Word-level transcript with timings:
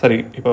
சரி 0.00 0.16
இப்போ 0.38 0.52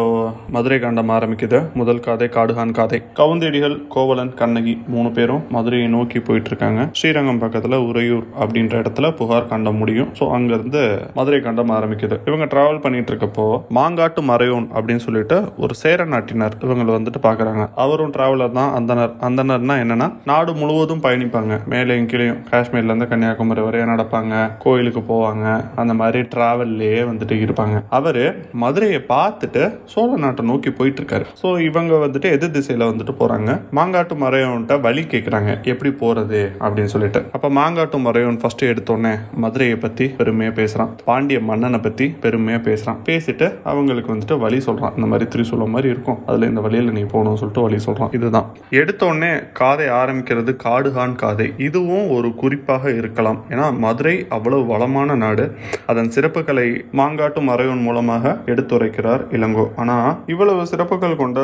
மதுரை 0.54 0.78
காண்டம் 0.84 1.12
ஆரம்பிக்குது. 1.16 1.60
முதல் 1.80 2.02
காதை 2.06 2.28
காடுகான் 2.34 2.74
காதை. 2.78 2.98
கவுந்தேடிகள் 3.20 3.76
கோவலன் 3.94 4.32
கண்ணகி 4.40 4.74
மூணு 4.94 5.10
பேரும் 5.18 5.44
மதுரையை 5.56 5.86
நோக்கி 5.94 6.20
போயிட்டு 6.28 6.50
இருக்காங்க 6.52 6.82
ஸ்ரீரங்கம் 7.00 7.40
பக்கத்துல 7.44 7.78
உறையூர் 7.90 8.26
அப்படின்ற 8.44 8.74
இடத்துல 8.84 9.12
புகார் 9.20 9.48
காண்டம் 9.52 9.80
முடியும். 9.82 10.10
ஸோ 10.20 10.26
அங்கிருந்து 10.38 10.82
மதுரை 11.20 11.40
காண்டம் 11.46 11.72
ஆரம்பிக்குது. 11.78 12.18
இவங்க 12.30 12.48
டிராவல் 12.54 12.82
பண்ணிட்டு 12.86 13.14
இருக்கப்போ 13.14 13.46
மாங்காட்டு 13.78 14.24
மறையோன் 14.32 14.68
அப்படின்னு 14.76 15.06
சொல்லிட்டு 15.06 15.38
ஒரு 15.64 15.76
சேர 15.84 16.08
நாட்டினர் 16.16 16.58
இவங்களை 16.66 16.94
வந்துட்டு 16.98 17.22
பாக்குறாங்க. 17.28 17.66
அவரும் 17.86 18.14
டிராவலர் 18.18 18.58
தான். 18.60 18.74
அந்தனர் 18.80 19.16
அந்தனர்னா 19.30 19.78
என்னன்னா 19.86 20.10
நாடு 20.34 20.54
முழுவதும் 20.62 21.06
பயணிப்பாங்க. 21.08 21.62
மேலேயும் 21.76 22.12
கீழேயும் 22.14 22.44
காஷ்மீர்ல 22.52 22.92
இருந்து 22.94 23.10
கன்னியாகுமரி 23.14 23.66
வரைய 23.70 23.88
நடப்பாங்க. 23.94 24.36
கோயிலுக்கு 24.66 25.04
போவாங்க. 25.14 25.48
அந்த 25.84 25.96
மாதிரி 26.04 26.22
டிராவல்லையே 26.36 27.02
வந்துட்டு 27.14 27.42
இருப்பாங்க. 27.48 27.78
அவரு 28.00 28.28
மதுரையை 28.66 29.02
பார்த்து 29.16 29.36
பார்த்துட்டு 29.38 29.64
சோழ 29.92 30.12
நாட்டை 30.22 30.44
நோக்கி 30.50 30.70
போயிட்டு 30.78 31.00
இருக்காரு 31.02 31.26
ஸோ 31.42 31.48
இவங்க 31.68 31.94
வந்துட்டு 32.04 32.28
எதிர் 32.36 32.54
திசையில 32.56 32.86
வந்துட்டு 32.90 33.14
போறாங்க. 33.20 33.52
மாங்காட்டு 33.78 34.16
மறையோன்ட்ட 34.24 34.76
வழி 34.86 35.04
கேட்குறாங்க 35.12 35.52
எப்படி 35.72 35.90
போறது 36.02 36.40
அப்படின்னு 36.64 36.92
சொல்லிட்டு. 36.94 37.20
அப்ப 37.36 37.50
மாங்காட்டு 37.60 37.98
மறையோன் 38.06 38.40
ஃபர்ஸ்ட் 38.42 38.64
எடுத்தோடனே 38.66 39.14
மதுரையை 39.44 39.78
பத்தி 39.78 40.06
பெருமையா 40.20 40.52
பேசுறான். 40.60 40.92
பாண்டிய 41.10 41.40
மன்னனை 41.50 41.80
பத்தி 41.80 42.06
பெருமையா 42.24 42.60
பேசுறான். 42.70 42.98
பேசிட்டு 43.10 43.48
அவங்களுக்கு 43.72 44.14
வந்துட்டு 44.14 44.38
வழி 44.46 44.60
சொல்றான். 44.68 44.96
இந்த 44.96 45.10
மாதிரி 45.14 45.28
திரிசூலம் 45.36 45.74
மாதிரி 45.76 45.92
இருக்கும். 45.94 46.20
அதுல 46.26 46.50
இந்த 46.52 46.62
வழியில 46.68 46.96
நீ 46.98 47.04
போகணும்னு 47.14 47.42
சொல்லிட்டு 47.44 47.66
வழி 47.68 47.80
சொல்றான். 47.88 48.14
இதுதான். 48.20 48.50
எடுத்தோடனே 48.82 49.32
காதை 49.62 49.88
ஆரம்பிக்கிறது 50.02 50.54
காடுகான் 50.66 51.16
காதை. 51.24 51.50
இதுவும் 51.68 52.10
ஒரு 52.18 52.32
குறிப்பாக 52.44 52.94
இருக்கலாம். 53.02 53.40
ஏன்னா 53.50 53.68
மதுரை 53.86 54.16
அவ்வளவு 54.30 54.66
வளமான 54.74 55.16
நாடு. 55.26 55.48
அதன் 55.86 56.12
சிறப்புகளை 56.16 56.68
மாங்காட்டு 57.02 57.42
மறையோன் 57.52 57.86
மூலமாக 57.88 58.36
எடுத்துரைக்கிறார் 58.54 59.24
இளங்கோ. 59.38 59.66
ஆனால் 59.82 60.10
இவ்வளவு 60.34 60.62
சிறப்புகள் 60.72 61.16
கொண்ட 61.22 61.40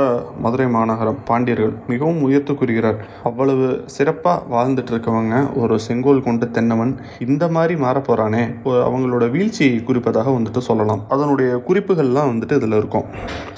மதுரை 0.45 0.67
மாநகரம் 0.75 1.19
பாண்டியர்கள் 1.29 1.73
மிகவும் 1.91 2.21
உயர்த்துக்குரிகிறார் 2.27 2.99
அவ்வளவு 3.29 3.67
சிறப்பாக 3.95 4.43
வாழ்ந்துட்டு 4.55 4.93
இருக்கவங்க 4.95 5.35
ஒரு 5.61 5.77
செங்கோல் 5.87 6.25
கொண்டு 6.27 6.47
தென்னவன் 6.57 6.93
இந்த 7.27 7.47
மாதிரி 7.57 7.77
மாற 7.85 7.97
போகிறானே 8.09 8.43
அவங்களோட 8.87 9.25
வீழ்ச்சியை 9.35 9.77
குறிப்பதாக 9.89 10.35
வந்துட்டு 10.37 10.63
சொல்லலாம். 10.69 11.03
அதனுடைய 11.15 11.51
குறிப்புகள்லாம் 11.69 12.31
வந்துட்டு 12.33 12.59
இதில் 12.61 12.79
இருக்கும். 12.81 13.07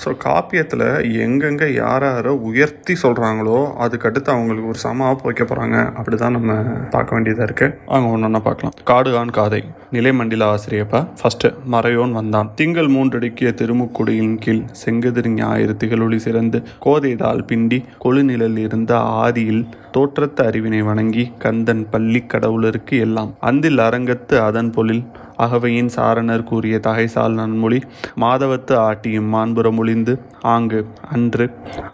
ஸோ 0.03 0.11
காப்பியத்தில் 0.28 0.88
எங்கெங்கே 1.25 1.69
யார் 1.81 2.07
யாரை 2.09 2.31
உயர்த்தி 2.50 2.94
சொல்கிறாங்களோ 3.03 3.59
அதுக்கடுத்து 3.83 4.30
அவங்களுக்கு 4.35 4.72
ஒரு 4.73 4.81
சம 4.85 5.05
ஆப் 5.11 5.25
வைக்க 5.28 5.44
அப்படி 6.00 6.16
தான் 6.17 6.35
நம்ம 6.38 6.53
பார்க்க 6.94 7.16
வேண்டியதாக 7.16 7.47
இருக்குது 7.47 7.75
அவங்க 7.91 8.09
ஒன்று 8.13 8.28
ஒன்றா 8.28 8.41
பார்க்கலாம் 8.47 8.75
காடுகான் 8.91 9.35
காதை. 9.39 9.61
நிலைமண்டில 9.91 10.44
ஆசிரியப்பா 10.53 11.08
ஃபஸ்ட்டு 11.19 11.53
மறையோன் 11.72 12.11
வந்தான். 12.11 12.52
திங்கள் 12.55 12.88
மூன்றடிக்கிய 12.88 13.50
திருமுக்குடியின் 13.61 14.38
கீழ் 14.38 14.61
செங்கதிர் 14.86 15.28
ஞாயிறு 15.28 15.75
திகழொளி 15.83 16.16
சிறந்து 16.16 16.64
கோதைதால் 16.86 17.44
பிண்டி 17.44 17.83
கொழுநிழல் 18.06 18.58
இருந்த 18.58 18.97
ஆதியில் 18.97 19.66
தோற்றத்து 19.97 20.44
அறிவினை 20.44 20.83
வணங்கி 20.83 21.31
கந்தன் 21.39 21.89
பள்ளி 21.89 22.23
கடவுளருக்கு 22.33 23.00
எல்லாம். 23.00 23.33
அந்தில் 23.41 23.78
அரங்கத்து 23.78 24.38
அதன் 24.39 24.72
பொழில் 24.72 25.03
அகவையின் 25.38 25.89
சாரணர் 25.89 26.44
கூறிய 26.44 26.80
தகைசால் 26.80 27.33
நன்மொழி 27.33 27.80
மாதவத்து 28.22 28.73
ஆட்டியும் 28.78 29.30
மாண்புறம் 29.33 29.78
ஒளிந்து 29.78 30.14
ஆங்கு 30.41 30.81
அன்று 31.09 31.45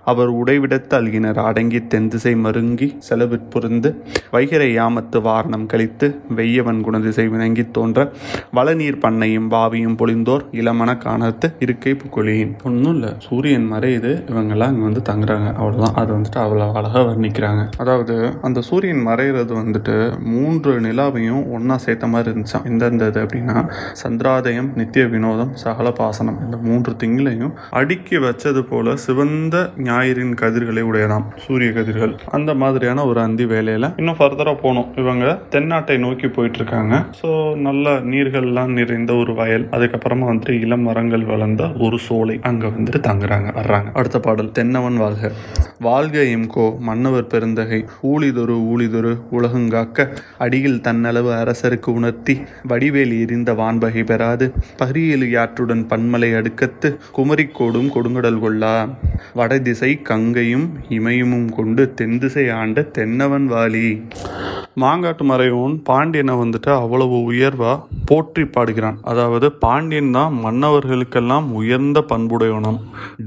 அவர் 0.03 0.31
உடைவிடத்து 0.31 0.95
அல்கினர் 0.95 1.39
அடங்கி 1.39 1.79
தென்திசை 1.87 2.33
மருங்கி 2.35 2.87
செலவிற்புருந்து 3.09 3.91
வைகரை 4.31 4.69
யாமத்து 4.75 5.21
வாரணம் 5.21 5.65
கழித்து 5.65 6.09
வெய்யவன் 6.35 6.81
குணதிசை 6.85 7.29
விளங்கி 7.29 7.65
தோன்ற 7.71 8.11
வளநீர் 8.53 9.01
பண்ணையும் 9.05 9.49
பாவியும் 9.55 9.97
பொழிந்தோர் 10.01 10.45
இளமன 10.51 10.97
காணத்து 10.97 11.49
இருக்கை 11.59 11.93
புக்குழியின் 11.93 12.53
ஒன்றும் 12.63 12.93
இல்லை 12.93 13.11
சூரியன் 13.19 13.67
மறையுது 13.73 14.11
இவங்கெல்லாம் 14.31 14.71
இங்கே 14.73 14.85
வந்து 14.89 15.01
தங்குறாங்க. 15.11 15.47
அவ்வளோதான் 15.59 15.95
அது 16.01 16.11
வந்துட்டு 16.17 16.39
அவ்வளோ 16.43 16.67
அழகாக 16.79 17.03
வர்ணிக்கிறாங்க. 17.11 17.61
அதாவது 17.77 18.15
அந்த 18.41 18.61
சூரியன் 18.61 19.07
மறைகிறது 19.07 19.53
வந்துட்டு 19.61 19.95
மூன்று 20.23 20.71
நிலாவையும் 20.79 21.43
ஒன்றா 21.51 21.77
சேர்த்த 21.77 22.07
மாதிரி 22.07 22.29
இருந்துச்சான் 22.31 22.65
இந்த 22.65 22.83
அப்படின்னா 23.31 23.57
சந்திராதயம் 24.01 24.69
நித்திய 24.75 25.03
வினோதம் 25.05 25.51
சகல 25.63 25.89
பாசனம் 25.99 26.39
இந்த 26.45 26.57
மூன்று 26.57 26.91
திங்களையும் 27.03 27.53
அடுக்கி 27.69 28.17
வச்சது 28.17 28.61
போல 28.61 28.95
சிவந்த 28.95 29.55
ஞாயிறின் 29.77 30.33
கதிர்களை 30.41 30.83
உடையதாம் 30.83 31.27
சூரிய 31.45 31.71
கதிர்கள். 31.71 32.13
அந்த 32.37 32.53
மாதிரியான 32.53 33.05
ஒரு 33.05 33.19
அந்தி 33.21 33.45
வேலையில 33.45 33.89
இன்னும் 33.97 34.19
ஃபர்தரா 34.19 34.53
போனோம் 34.63 34.89
இவங்க 34.95 35.25
தென்னாட்டை 35.49 35.97
நோக்கி 35.97 36.27
போயிட்டு 36.27 36.57
இருக்காங்க 36.57 37.05
ஸோ 37.21 37.29
நல்ல 37.67 37.95
நீர்கள்லாம் 38.11 38.73
நிறைந்த 38.79 39.13
ஒரு 39.13 39.33
வயல். 39.33 39.65
அதுக்கப்புறமா 39.77 40.27
வந்துட்டு 40.31 40.59
இளம் 40.59 40.81
மரங்கள் 40.81 41.25
வளர்ந்த 41.25 41.63
ஒரு 41.79 41.99
சோலை 41.99 42.37
அங்க 42.41 42.67
வந்துட்டு 42.67 43.01
தங்குறாங்க 43.09 43.49
வர்றாங்க. 43.59 43.89
அடுத்த 43.93 44.19
பாடல் 44.19 44.51
தென்னவன் 44.51 44.97
வாழ்க. 44.97 45.31
வாழ்க 45.79 46.17
எம்கோ 46.35 46.67
மன்னவர் 46.89 47.31
பெருந்தகை. 47.33 47.81
ஊழிதொரு 48.01 48.57
ஊழிதொரு 48.71 49.13
உலகங்காக்க. 49.31 50.07
அடியில் 50.37 50.81
தன்னளவு 50.81 51.31
அரசருக்கு 51.41 51.89
உணர்த்தி 51.99 52.35
வடிவேலி 52.67 53.17
எரிந்த 53.23 53.53
வான்பகை 53.61 54.03
பெறாது. 54.11 54.47
பரியலு 54.81 55.27
யாற்றுடன் 55.37 55.83
பன்மலை 55.91 56.31
அடுக்கத்து 56.39 56.89
குமரிக்கோடும் 57.17 57.91
கொடுங்கடல் 57.95 58.41
கொள்ளா. 58.45 58.75
வடதிசை 59.39 59.91
கங்கையும் 60.11 60.67
இமயமும் 60.97 61.49
கொண்டு 61.59 61.83
தென்திசை 62.01 62.45
ஆண்ட 62.59 62.81
தென்னவன் 62.97 63.47
வாலி. 63.51 63.87
மாங்காட்டு 64.81 65.23
மறையோன் 65.29 65.73
பாண்டியனை 65.87 66.33
வந்துட்டு 66.41 66.69
அவ்வளவு 66.81 67.15
உயர்வா 67.31 67.71
போற்றி 68.09 68.43
பாடுகிறான். 68.45 68.97
அதாவது 69.11 69.47
பாண்டியன் 69.63 70.11
தான் 70.17 70.33
மன்னவர்களுக்கெல்லாம் 70.45 71.47
உயர்ந்த 71.59 71.99
பண்புடையவனம். 72.11 72.79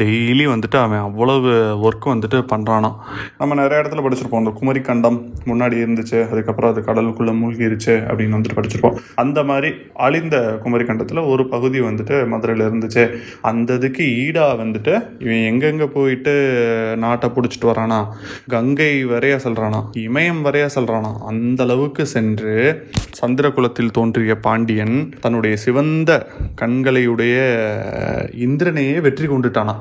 டெய்லி 0.03 0.45
வந்துட்டு 0.53 0.79
அவன் 0.85 1.05
அவ்வளவு 1.09 1.53
ஒர்க் 1.87 2.07
வந்துட்டு 2.13 2.39
பண்ணுறானாம் 2.53 2.97
நம்ம 3.41 3.59
நிறைய 3.61 3.83
இடத்துல 3.83 4.05
படிச்சிருப்போம். 4.07 4.43
அந்த 4.45 4.53
குமரி 4.61 4.81
கண்டம் 4.89 5.19
முன்னாடி 5.51 5.77
இருந்துச்சு 5.85 6.19
அதுக்கப்புறம் 6.31 6.73
அது 6.73 6.83
கடலுக்குள்ள 6.89 7.35
மூழ்கிருச்சு 7.41 7.95
அப்படின்னு 8.09 8.37
வந்துட்டு 8.37 8.59
படிச்சிருப்போம். 8.61 8.99
அந்த 9.25 9.43
மாதிரி 9.51 9.71
அழிந்த 10.07 10.37
குமரி 10.63 10.85
கண்டத்தில் 10.85 11.21
ஒரு 11.33 11.45
பகுதி 11.55 11.81
வந்துட்டு 11.81 12.17
மதுரையில் 12.33 12.67
இருந்துச்சு. 12.69 13.05
அந்த 13.51 13.71
இதுக்கு 13.81 14.05
ஈடா 14.25 14.47
வந்துட்டு 14.63 14.95
இவன் 15.25 15.45
எங்கெங்கே 15.51 15.89
போயிட்டு 15.97 16.35
நாட்டை 17.05 17.29
பிடிச்சிட்டு 17.37 17.71
வரானா? 17.71 18.01
கங்கை 18.55 18.93
வரைய 19.13 19.37
சொல்கிறானா 19.45 19.81
இமயம் 20.07 20.43
வரைய 20.47 20.67
சொல்கிறானா 20.77 21.13
அந்த 21.31 21.63
அளவுக்கு 21.67 22.05
சென்று 22.15 22.55
சந்திரகுலத்தில் 23.21 23.95
தோன்றிய 23.99 24.35
பாண்டியன் 24.47 24.97
தன்னுடைய 25.25 25.55
சிவந்த 25.65 26.11
கண்களையுடைய 26.63 27.35
இந்திரனையே 28.47 28.97
வெற்றி 29.07 29.27
கொண்டுட்டானா. 29.27 29.75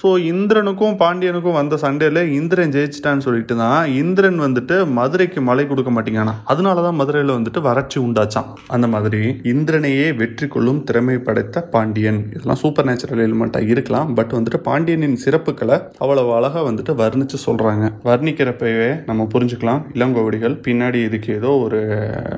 ஸோ 0.00 0.08
இந்திரனுக்கும் 0.32 0.96
பாண்டியனுக்கும் 1.02 1.58
வந்த 1.60 1.74
சண்டையில் 1.84 2.20
இந்திரன் 2.38 2.74
ஜெயிச்சிட்டான்னு 2.76 3.26
சொல்லிட்டு 3.26 3.54
தான் 3.62 3.80
இந்திரன் 4.02 4.38
வந்துட்டு 4.46 4.76
மதுரைக்கு 4.98 5.40
மழை 5.48 5.64
கொடுக்க 5.66 5.90
மாட்டேங்கானா 5.96 6.34
அதனால 6.52 6.82
தான் 6.86 6.98
மதுரையில் 7.00 7.36
வந்துட்டு 7.36 7.60
வறட்சி 7.68 7.98
உண்டாச்சான் 8.06 8.50
அந்த 8.76 8.86
மாதிரி 8.86 9.22
இந்திரனையே 9.50 10.04
வெற்றி 10.18 10.46
கொள்ளும் 10.52 10.78
திறமை 10.88 11.14
படைத்த 11.24 11.62
பாண்டியன். 11.72 12.20
இதெல்லாம் 12.34 12.58
சூப்பர் 12.60 12.86
நேச்சுரல் 12.88 13.22
எலிமெண்ட்டாக 13.24 13.72
இருக்கலாம் 13.72 14.08
பட் 14.18 14.30
வந்துட்டு 14.36 14.58
பாண்டியனின் 14.68 15.18
சிறப்புகளை 15.24 15.76
அவ்வளவு 16.02 16.30
அழகாக 16.36 16.62
வந்துட்டு 16.68 16.92
வர்ணிச்சு 17.00 17.38
சொல்கிறாங்க 17.46 17.84
வர்ணிக்கிறப்பவே 18.08 18.88
நம்ம 19.08 19.26
புரிஞ்சுக்கலாம் 19.34 19.80
இளங்கோவடிகள் 19.96 20.54
பின்னாடி 20.66 21.00
இதுக்கு 21.08 21.30
ஏதோ 21.40 21.50
ஒரு 21.64 21.80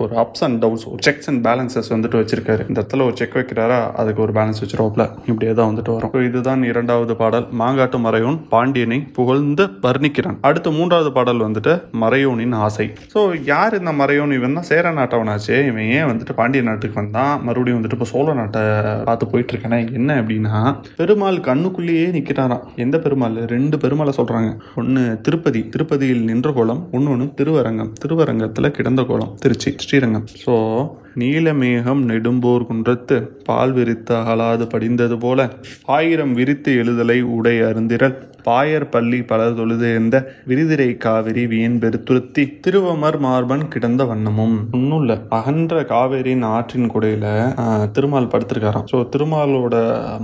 ஒரு 0.06 0.12
அப்ஸ் 0.22 0.44
அண்ட் 0.46 0.58
டவுன்ஸ் 0.64 0.86
ஒரு 0.92 1.00
செக்ஸ் 1.08 1.30
அண்ட் 1.32 1.42
பேலன்சஸ் 1.48 1.92
வந்துட்டு 1.94 2.20
வச்சிருக்காரு. 2.22 2.64
இந்த 2.70 2.78
இடத்துல 2.80 3.06
ஒரு 3.08 3.16
செக் 3.20 3.38
வைக்கிறாரா 3.40 3.78
அதுக்கு 4.02 4.24
ஒரு 4.26 4.34
பேலன்ஸ் 4.38 4.62
வச்சிருவோம்ல 4.64 5.06
இப்படியே 5.30 5.52
தான் 5.60 5.70
வந்துட்டு 5.70 5.94
வரும். 5.96 6.26
இதுதான் 6.30 6.64
இரண்டாவது 6.70 7.16
பாடல் 7.22 7.46
மாங்காட்டு 7.62 8.00
மறையோன் 8.06 8.40
பாண்டியனை 8.56 9.00
புகழ்ந்து 9.20 9.66
வர்ணிக்கிறான். 9.86 10.40
அடுத்த 10.50 10.74
மூன்றாவது 10.80 11.12
பாடல் 11.20 11.46
வந்துட்டு 11.46 11.74
மறையோனின் 12.04 12.58
ஆசை. 12.66 12.88
ஸோ 13.14 13.22
யார் 13.52 13.78
இந்த 13.80 13.94
மறையோன் 14.02 14.36
இவன் 14.40 14.58
தான் 14.60 14.70
சேர 14.72 14.94
நாட்டவனாச்சே 15.00 15.60
இவன் 15.70 15.88
ஏன் 15.96 16.10
வந்துட்டு 16.12 16.38
பாண்டிய 16.42 16.62
நாட்டுக்கு 16.68 16.94
வந்தான் 16.98 17.34
மறுபடியும் 17.46 17.78
வந்துட்டு 17.78 17.98
இப்போ 17.98 18.08
சோழ 18.12 18.34
நாட்டை 18.40 18.62
பார்த்து 19.08 19.30
போயிட்டு 19.32 19.62
என்ன 20.00 20.10
அப்படின்னா 20.20 20.54
பெருமாள் 21.00 21.38
கண்ணுக்குள்ளேயே 21.48 22.06
நிற்கிறாராம் 22.16 22.66
எந்த 22.84 22.96
பெருமாள்? 22.98 23.38
ரெண்டு 23.54 23.76
பெருமாளை 23.84 24.12
சொல்கிறாங்க 24.20 24.50
ஒன்று 24.82 25.02
திருப்பதி 25.22 25.62
திருப்பதியில் 25.74 26.26
நின்ற 26.30 26.50
கோலம் 26.52 26.82
ஒன்று 26.92 27.10
ஒன்று 27.14 27.26
திருவரங்கம். 27.40 27.92
திருவரங்கத்தில் 28.02 28.74
கிடந்த 28.78 29.02
கோலம் 29.02 29.34
திருச்சி 29.42 29.72
ஸ்ரீரங்கம். 29.84 30.26
ஸோ 30.44 30.54
நீலமேகம் 31.20 32.00
நெடும்போர் 32.08 32.66
குன்றத்து 32.68 33.16
பால் 33.48 33.74
விரித்து 33.76 34.14
அகலாது 34.20 34.64
படிந்தது 34.72 35.16
போல 35.24 35.48
ஆயிரம் 35.96 36.32
விரித்து 36.38 36.70
எழுதலை 36.80 37.18
உடை 37.36 37.54
அருந்திரல். 37.68 38.16
பாயர் 38.48 38.84
பள்ளி 38.94 39.18
பலர் 39.30 39.84
எந்த 40.00 40.16
விரிதிரை 40.48 40.88
காவிரி 41.04 41.44
வீண் 41.52 41.78
பெருத்துருத்தி 41.82 42.42
திருவமர் 42.64 43.18
மார்பன் 43.24 43.64
கிடந்த 43.72 44.02
வண்ணமும். 44.10 44.54
ஒன்றும் 44.76 45.00
இல்லை 45.02 45.16
அகன்ற 45.38 45.80
காவேரியின் 45.92 46.44
ஆற்றின் 46.56 46.90
குடையில 46.92 47.24
திருமால் 47.96 48.30
படுத்திருக்காராம். 48.34 48.86
ஸோ 48.92 49.00
திருமாலோட 49.14 49.74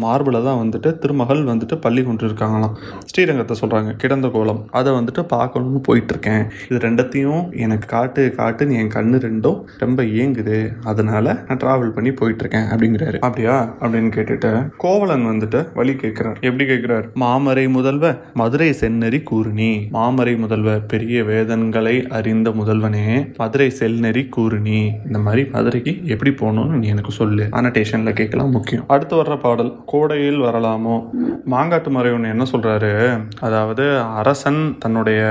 மார்பில் 0.05 0.39
தான் 0.49 0.61
வந்துட்டு 0.63 0.93
திருமகள் 1.05 1.43
வந்துட்டு 1.51 1.79
பள்ளி 1.87 2.05
கொண்டிருக்காங்களாம் 2.09 2.77
ஸ்ரீரங்கத்தை 3.13 3.57
சொல்றாங்க 3.63 3.97
கிடந்த 4.05 4.31
கோலம். 4.37 4.61
அதை 4.81 4.93
வந்துட்டு 4.99 5.25
பார்க்கணும்னு 5.35 5.83
போயிட்டு 5.89 6.15
இருக்கேன். 6.17 6.45
இது 6.69 6.81
ரெண்டத்தையும் 6.87 7.43
எனக்கு 7.65 7.89
காட்டு 7.97 8.25
காட்டுன்னு 8.39 8.79
என் 8.83 8.95
கண்ணு 8.99 9.19
ரெண்டும் 9.27 9.59
ரொம்ப 9.85 10.01
ஏங்குது. 10.21 10.61
அதனால 10.85 11.45
நான் 11.49 11.59
டிராவல் 11.59 11.91
பண்ணி 11.91 12.13
போயிட்டு 12.13 12.45
இருக்கேன் 12.45 12.63
அப்படிங்கிறாரு. 12.63 13.19
அப்படியா? 13.19 13.75
அப்படின்னு 13.81 14.11
கேட்டுட்டு 14.17 14.71
கோவலன் 14.77 15.27
வந்துட்டு 15.27 15.67
வழி 15.75 15.97
கேட்கிறார் 15.97 16.39
எப்படி 16.41 16.67
கேட்கிறார் 16.67 17.09
மாமரை 17.15 17.69
முதல்வ 17.69 18.15
மதுரை 18.35 18.77
செந்நெறி 18.81 19.23
கூறுனி 19.23 19.89
மாமரை 19.93 20.37
முதல்வ 20.37 20.79
பெரிய 20.79 21.23
வேதன்களை 21.23 22.07
அறிந்த 22.07 22.51
முதல்வனே 22.51 23.37
மதுரை 23.37 23.73
செல்நெறி 23.79 24.29
கூறுனி 24.29 24.93
இந்த 25.07 25.19
மாதிரி 25.19 25.49
மதுரைக்கு 25.53 26.01
எப்படி 26.05 26.31
போகணும்னு 26.31 26.67
நீ 26.67 26.87
எனக்கு 26.87 27.11
சொல்லு. 27.11 27.49
அனடேஷன்ல 27.53 28.13
கேட்கலாம் 28.13 28.51
முக்கியம். 28.51 28.85
அடுத்து 28.87 29.17
வர்ற 29.17 29.39
பாடல் 29.39 29.77
கோடையில் 29.87 30.41
வரலாமோ? 30.41 31.09
மாங்காட்டு 31.51 31.91
மறைவன் 31.91 32.31
என்ன 32.31 32.45
சொல்றாரு? 32.53 33.21
அதாவது 33.41 34.01
அரசன் 34.01 34.77
தன்னுடைய 34.79 35.23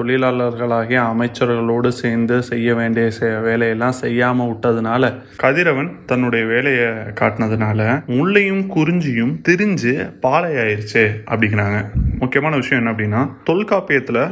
தொழிலாளர்களாகிய 0.00 1.00
அமைச்சர்களோடு 1.00 1.88
சேர்ந்து 1.88 2.42
செய்ய 2.42 2.74
வேண்டிய 2.74 3.10
செ- 3.20 3.42
வேலையெல்லாம் 3.42 3.92
செய்யாம 4.02 4.48
பார்த்ததுனால 4.70 5.14
கதிரவன் 5.36 5.96
தன்னுடைய 6.06 6.46
வேலையை 6.46 6.86
காட்டினதுனால 7.20 7.78
முள்ளையும் 8.06 8.66
குறிஞ்சியும் 8.76 9.40
திரிஞ்சு 9.48 10.10
பாலையாயிருச்சு 10.22 11.20
அப்படிங்கிறாங்க. 11.26 11.90
முக்கியமான 12.22 12.54
விஷயம் 12.60 12.80
என்ன 12.80 12.92
அப்படின்னா 12.92 13.20
தொல்காப்பியத்தில் 13.48 14.22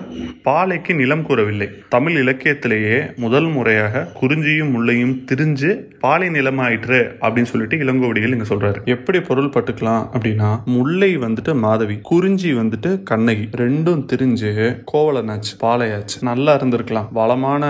பாலைக்கு 0.47 0.93
நிலம் 1.01 1.27
கூறவில்லை. 1.29 1.69
தமிழ் 1.95 2.17
இலக்கியத்திலேயே 2.23 2.97
முதல் 3.25 3.49
முறையாக 3.57 4.05
குறிஞ்சியும் 4.21 4.73
முள்ளையும் 4.75 5.15
திரிஞ்சு 5.31 5.71
பாலை 6.05 6.27
நிலமாயிற்று 6.35 6.99
அப்படின்னு 7.23 7.51
சொல்லிட்டு 7.53 7.77
இளங்கோவடிகள் 7.85 8.35
இங்க 8.37 8.47
சொல்றாரு. 8.51 8.79
எப்படி 8.95 9.19
பொருள் 9.29 9.53
பட்டுக்கலாம் 9.55 10.05
அப்படின்னா 10.15 10.51
முல்லை 10.75 11.11
வந்துட்டு 11.25 11.53
மாதவி 11.65 11.97
குறிஞ்சி 12.11 12.51
வந்துட்டு 12.61 12.91
கண்ணகி 13.11 13.47
ரெண்டும் 13.63 14.03
திரிஞ்சு 14.11 14.53
கோவலனாச்சு 14.93 15.53
பாலையாச்சு. 15.65 16.17
நல்லா 16.31 16.53
இருந்திருக்கலாம். 16.59 17.09
வளமான 17.21 17.65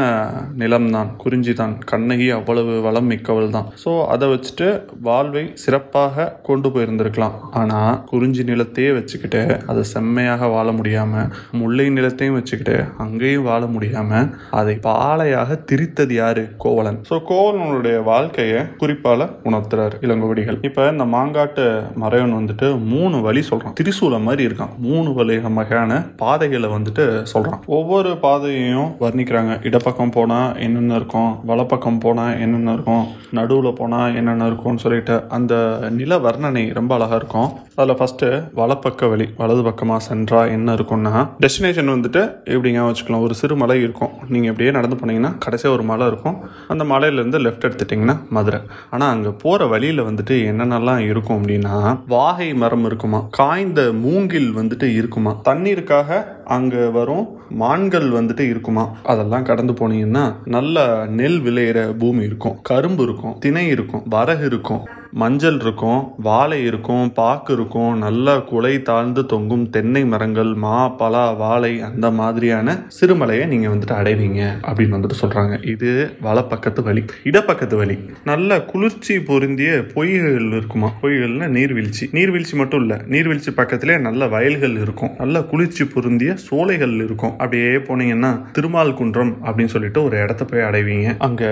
நிலம்தான் 0.63 1.13
குறிஞ்சி 1.23 1.53
தான் 1.63 1.75
கண்ணகி 1.93 2.29
அவ்வளவு 2.39 2.75
வளம் 2.87 3.09
மிக்கவள் 3.13 3.55
தான். 3.57 3.69
ஸோ 3.85 3.93
அதை 4.15 4.29
வச்சுட்டு 4.35 4.69
வாழ்வை 5.09 5.45
சிறப்பாக 5.65 6.29
கொண்டு 6.49 6.69
போயிருந்திருக்கலாம். 6.75 7.37
ஆனால் 7.61 7.99
குறிஞ்சி 8.13 8.45
நிலத்தையே 8.51 8.91
வச்சுக்கிட்டு 8.99 9.43
அதை 9.71 9.85
செம்மையாக 10.09 10.47
வாழ 10.57 10.69
முடியாமல் 10.77 11.31
முல்லை 11.61 11.85
நிலத்தையும் 11.95 12.37
வச்சுக்கிட்டு 12.37 12.75
அங்கேயும் 13.05 13.47
வாழ 13.49 13.63
முடியாமல் 13.73 14.29
அதை 14.59 14.75
பாலையாக 14.87 15.57
திரித்தது 15.71 16.15
யாரு? 16.19 16.43
கோவலன். 16.65 16.99
ஸோ 17.09 17.17
கோவலனுடைய 17.31 17.97
வாழ்க்கையை 18.09 18.61
குறிப்பால் 18.83 19.25
உணர்த்துறாரு 19.49 19.97
இளங்கோவடிகள். 20.07 20.59
இப்போ 20.69 20.83
இந்த 20.95 21.07
மாங்காட்டு 21.15 21.65
மறைவன் 22.03 22.37
வந்துட்டு 22.39 22.69
மூணு 22.93 23.17
வழி 23.27 23.43
சொல்கிறான் 23.49 23.77
திரிசூலம் 23.81 24.27
மாதிரி 24.29 24.43
இருக்கான். 24.49 24.73
மூணு 24.87 25.11
வழி 25.19 25.37
வகையான 25.59 25.99
பாதைகளை 26.23 26.69
வந்துட்டு 26.77 27.05
சொல்கிறான் 27.33 27.63
ஒவ்வொரு 27.79 28.11
பாதையையும் 28.25 28.91
வர்ணிக்கிறாங்க. 29.05 29.53
இடப்பக்கம் 29.69 30.15
போனால் 30.17 30.49
என்னென்ன 30.67 30.99
இருக்கும்? 31.01 31.31
வலப்பக்கம் 31.51 32.03
போனால் 32.07 32.35
என்னென்ன 32.45 32.77
இருக்கும்? 32.79 33.05
நடுவில் 33.39 33.79
போனால் 33.81 34.17
என்னென்ன 34.21 34.49
இருக்கும்னு 34.53 34.85
சொல்லிட்டு 34.87 35.17
அந்த 35.39 35.55
நில 36.01 36.21
வர்ணனை 36.27 36.65
ரொம்ப 36.81 36.93
அழகாக 36.99 37.21
இருக்கும். 37.23 37.51
அதில் 37.81 37.99
ஃபஸ்ட்டு 38.01 38.29
வலப்பக்க 38.61 39.11
வழி 39.15 39.29
வலது 39.43 39.63
பக்கமாக 39.69 39.98
சென்றா 40.07 40.41
என்ன 40.57 40.75
இருக்கும்னா 40.75 41.13
டெஸ்டினேஷன் 41.43 41.93
வந்துட்டு 41.95 42.23
எப்படிங்க 42.55 42.81
வச்சுக்கலாம் 42.89 43.25
ஒரு 43.27 43.35
சிறு 43.35 43.57
மலை 43.57 43.77
இருக்கும். 43.83 44.13
நீங்கள் 44.29 44.51
அப்படியே 44.51 44.75
நடந்து 44.77 44.97
போனீங்கன்னா 44.97 45.39
கடைசியாக 45.39 45.77
ஒரு 45.79 45.87
மலை 45.91 46.07
இருக்கும். 46.07 46.37
அந்த 46.69 46.85
மலையிலேருந்து 46.85 47.41
லெஃப்ட் 47.47 47.67
எடுத்துட்டிங்கன்னா 47.69 48.17
மதுரை. 48.31 48.61
ஆனால் 48.91 49.11
அங்கே 49.11 49.33
போகிற 49.43 49.67
வழியில் 49.67 50.03
வந்துட்டு 50.03 50.37
என்னென்னலாம் 50.51 50.99
இருக்கும் 50.99 51.39
அப்படின்னா 51.41 51.75
வாகை 52.07 52.55
மரம் 52.55 52.85
இருக்குமா? 52.85 53.23
காய்ந்த 53.31 53.83
மூங்கில் 53.93 54.51
வந்துட்டு 54.57 54.95
இருக்குமா? 54.95 55.35
தண்ணீருக்காக 55.45 56.21
அங்கே 56.45 56.85
வரும் 56.99 57.27
மான்கள் 57.63 58.09
வந்துட்டு 58.11 58.41
இருக்குமா? 58.41 58.87
அதெல்லாம் 59.03 59.43
கடந்து 59.43 59.73
போனீங்கன்னா 59.73 60.25
நல்ல 60.45 61.07
நெல் 61.09 61.41
விளையிற 61.43 61.99
பூமி 61.99 62.25
இருக்கும். 62.25 62.57
கரும்பு 62.63 63.03
இருக்கும் 63.03 63.37
திணை 63.39 63.67
இருக்கும் 63.69 64.03
வரகு 64.09 64.47
இருக்கும். 64.47 64.83
மஞ்சள் 65.13 65.61
இருக்கும் 65.61 66.13
வாழை 66.19 66.65
இருக்கும் 66.65 67.13
பாக்கு 67.13 67.53
இருக்கும் 67.53 67.99
நல்ல 67.99 68.41
குலை 68.41 68.83
தாழ்ந்து 68.83 69.27
தொங்கும் 69.27 69.71
தென்னை 69.71 70.05
மரங்கள் 70.05 70.55
மா 70.55 70.89
பலா 70.89 71.31
வாழை 71.33 71.81
அந்த 71.81 72.11
மாதிரியான 72.11 72.87
சிறுமலையை 73.01 73.47
நீங்க 73.47 73.69
வந்துட்டு 73.69 73.97
அடைவீங்க 73.99 74.43
அப்படின்னு 74.67 74.97
வந்துட்டு 74.97 75.17
சொல்றாங்க. 75.21 75.67
இது 75.67 76.17
வலப்பக்கத்து 76.23 76.83
வழி 76.83 77.05
இடப்பக்கத்து 77.25 77.77
வழி 77.77 77.99
நல்ல 78.25 78.63
குளிர்ச்சி 78.63 79.21
பொருந்திய 79.21 79.71
பொய்கள் 79.95 80.57
இருக்குமா? 80.57 80.93
பொய்கள்னா 81.03 81.47
நீர்வீழ்ச்சி. 81.47 82.09
நீர்வீழ்ச்சி 82.13 82.57
மட்டும் 82.57 82.81
இல்ல 82.81 83.01
நீர்வீழ்ச்சி 83.07 83.51
பக்கத்திலே 83.51 83.99
நல்ல 83.99 84.27
வயல்கள் 84.27 84.77
இருக்கும். 84.81 85.11
நல்ல 85.19 85.43
குளிர்ச்சி 85.43 85.85
பொருந்திய 85.85 86.37
சோலைகள் 86.37 86.95
இருக்கும். 86.95 87.31
அப்படியே 87.31 87.69
போனீங்கன்னா 87.69 88.51
திருமால் 88.53 88.95
குன்றம் 88.95 89.37
அப்படின்னு 89.45 89.73
சொல்லிட்டு 89.75 90.05
ஒரு 90.05 90.19
இடத்த 90.19 90.45
போய் 90.45 90.61
அடைவீங்க. 90.61 91.15
அங்க 91.19 91.45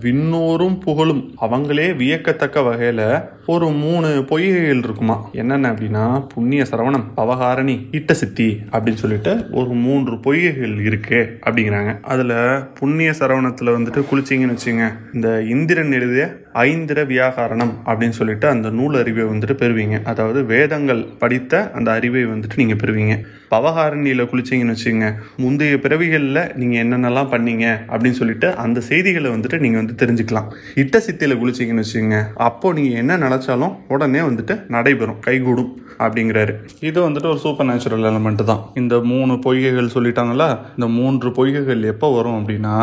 விண்ணோரும் 0.00 0.80
புகழும். 0.80 1.34
அவங்களே 1.40 1.96
வியக்கத்தக்க 1.96 2.60
வகையில 2.60 3.03
ஒரு 3.46 3.68
மூணு 3.70 4.08
பொய்கைகள் 4.28 4.78
இருக்குமா? 4.78 5.16
என்னென்ன 5.32 5.72
அப்படின்னா 5.72 6.26
புண்ணிய 6.34 6.62
சரவணம் 6.62 7.04
பவகாரணி 7.16 7.88
இட்ட 7.90 8.14
சித்தி 8.14 8.60
அப்படின்னு 8.72 8.94
சொல்லிட்டு 8.94 9.32
ஒரு 9.50 9.68
மூன்று 9.68 10.14
பொய்கைகள் 10.14 10.80
இருக்கு 10.84 11.38
அப்படிங்கிறாங்க. 11.46 12.00
அதுல 12.02 12.34
புண்ணிய 12.74 13.10
சரவணத்துல 13.10 13.72
வந்துட்டு 13.76 14.04
குளிச்சிங்கன்னு 14.12 14.56
வச்சுங்க 14.56 14.84
இந்த 15.14 15.42
இந்திரன் 15.42 15.92
எழுதிய 15.92 16.24
ஐந்திர 16.52 17.04
வியாகாரணம் 17.04 17.72
அப்படின்னு 17.86 18.16
சொல்லிட்டு 18.20 18.48
அந்த 18.48 18.70
நூல் 18.70 18.94
அறிவை 18.94 19.24
வந்துட்டு 19.24 19.54
பெறுவீங்க. 19.62 20.02
அதாவது 20.04 20.44
வேதங்கள் 20.44 21.04
படித்த 21.18 21.70
அந்த 21.70 21.92
அறிவை 21.92 22.26
வந்துட்டு 22.26 22.56
நீங்க 22.56 22.74
பெறுவீங்க. 22.74 23.14
பவகாரணியில் 23.54 24.28
குளிச்சிங்கன்னு 24.32 24.76
வச்சுங்க 24.76 25.08
முந்தைய 25.44 25.78
பிறவிகளில் 25.86 26.42
நீங்கள் 26.60 26.82
என்னென்னலாம் 26.84 27.32
பண்ணீங்க 27.34 27.66
அப்படின்னு 27.92 28.20
சொல்லிட்டு 28.20 28.50
அந்த 28.64 28.78
செய்திகளை 28.90 29.28
வந்துட்டு 29.34 29.62
நீங்கள் 29.64 29.82
வந்து 29.82 30.00
தெரிஞ்சுக்கலாம். 30.02 30.50
இட்ட 30.82 31.00
சித்தியில் 31.06 31.40
குளிச்சிங்கன்னு 31.42 31.84
வச்சுங்க 31.86 32.18
அப்போது 32.48 32.76
நீங்கள் 32.78 33.00
என்ன 33.02 33.18
நினச்சாலும் 33.26 33.74
உடனே 33.94 34.22
வந்துட்டு 34.28 34.56
நடைபெறும் 34.74 35.20
கைகூடும் 35.26 35.72
அப்படிங்கிறாரு. 36.04 36.52
இது 36.88 36.98
வந்துட்டு 37.06 37.28
ஒரு 37.32 37.40
சூப்பர் 37.44 37.68
நேச்சுரல் 37.70 38.06
எலமெண்ட் 38.10 38.42
தான். 38.50 38.62
இந்த 38.80 38.94
மூணு 39.10 39.34
பொய்கைகள் 39.44 39.92
சொல்லிட்டாங்களா 39.96 40.48
இந்த 40.76 40.86
மூன்று 40.98 41.28
பொய்கைகள் 41.38 41.82
எப்போ 41.92 42.08
வரும் 42.16 42.38
அப்படின்னா 42.40 42.74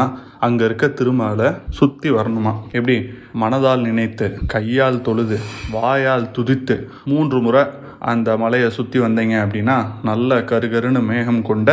அங்கே 0.48 0.64
இருக்க 0.70 0.86
திருமாலை 1.00 1.50
சுற்றி 1.80 2.10
வரணுமா? 2.18 2.54
எப்படி? 2.78 2.98
மனதால் 3.42 3.86
நினைத்து 3.88 4.28
கையால் 4.54 5.04
தொழுது 5.08 5.38
வாயால் 5.76 6.32
துதித்து 6.38 6.78
மூன்று 7.12 7.40
முறை 7.48 7.64
அந்த 8.12 8.30
மலையை 8.42 8.68
சுற்றி 8.76 9.00
வந்தீங்க 9.04 9.36
அப்படின்னா 9.44 9.76
நல்ல 10.10 10.38
கருகருன்னு 10.52 11.02
மேகம் 11.10 11.42
கொண்ட 11.50 11.70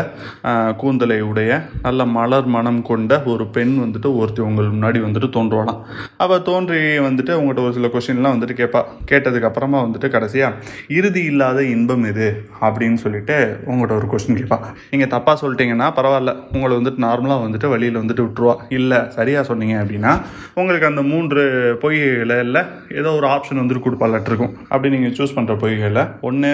கூந்தலை 0.80 1.18
உடைய 1.28 1.52
நல்ல 1.86 2.04
மலர் 2.16 2.48
மனம் 2.56 2.80
கொண்ட 2.88 3.20
ஒரு 3.32 3.44
பெண் 3.56 3.74
வந்துட்டு 3.84 4.08
ஒருத்தி 4.20 4.40
உங்கள் 4.46 4.72
முன்னாடி 4.74 4.98
வந்துட்டு 5.04 5.28
தோன்றுவாளாம். 5.36 5.80
அவள் 6.24 6.44
தோன்றி 6.48 6.80
வந்துட்டு 7.06 7.32
உங்கள்கிட்ட 7.38 7.64
ஒரு 7.68 7.76
சில 7.78 7.90
கொஷின்லாம் 7.94 8.34
வந்துட்டு 8.36 8.56
கேட்பா 8.60 8.82
கேட்டதுக்கு 9.10 9.48
அப்புறமா 9.50 9.80
வந்துட்டு 9.86 10.10
கடைசியாக 10.16 10.54
இறுதி 10.98 11.22
இல்லாத 11.32 11.64
இன்பம் 11.74 12.04
இது 12.10 12.28
அப்படின்னு 12.66 13.00
சொல்லிட்டு 13.04 13.38
உங்கள்கிட்ட 13.70 13.98
ஒரு 14.00 14.08
கொஷின் 14.12 14.38
கேட்பா 14.40 14.58
நீங்கள் 14.92 15.12
தப்பாக 15.14 15.36
சொல்லிட்டீங்கன்னா 15.42 15.88
பரவாயில்ல. 16.00 16.34
உங்களை 16.54 16.72
வந்துட்டு 16.78 17.04
நார்மலாக 17.06 17.44
வந்துட்டு 17.46 17.72
வழியில் 17.74 18.00
வந்துட்டு 18.02 18.26
விட்டுருவா. 18.26 18.56
இல்லை 18.78 19.00
சரியாக 19.16 19.44
சொன்னீங்க 19.52 19.76
அப்படின்னா 19.82 20.14
உங்களுக்கு 20.60 20.90
அந்த 20.92 21.02
மூன்று 21.10 21.42
பொய்களில் 21.82 22.62
ஏதோ 23.00 23.10
ஒரு 23.18 23.26
ஆப்ஷன் 23.34 23.62
வந்துட்டு 23.62 23.86
கொடுப்பாலட்டு 23.88 24.30
இருக்கும் 24.32 24.54
அப்படி 24.72 24.94
நீங்கள் 24.96 25.16
சூஸ் 25.18 25.36
பண்ணுற 25.36 25.54
பொய்களை 25.64 26.04
ஒன்று 26.26 26.52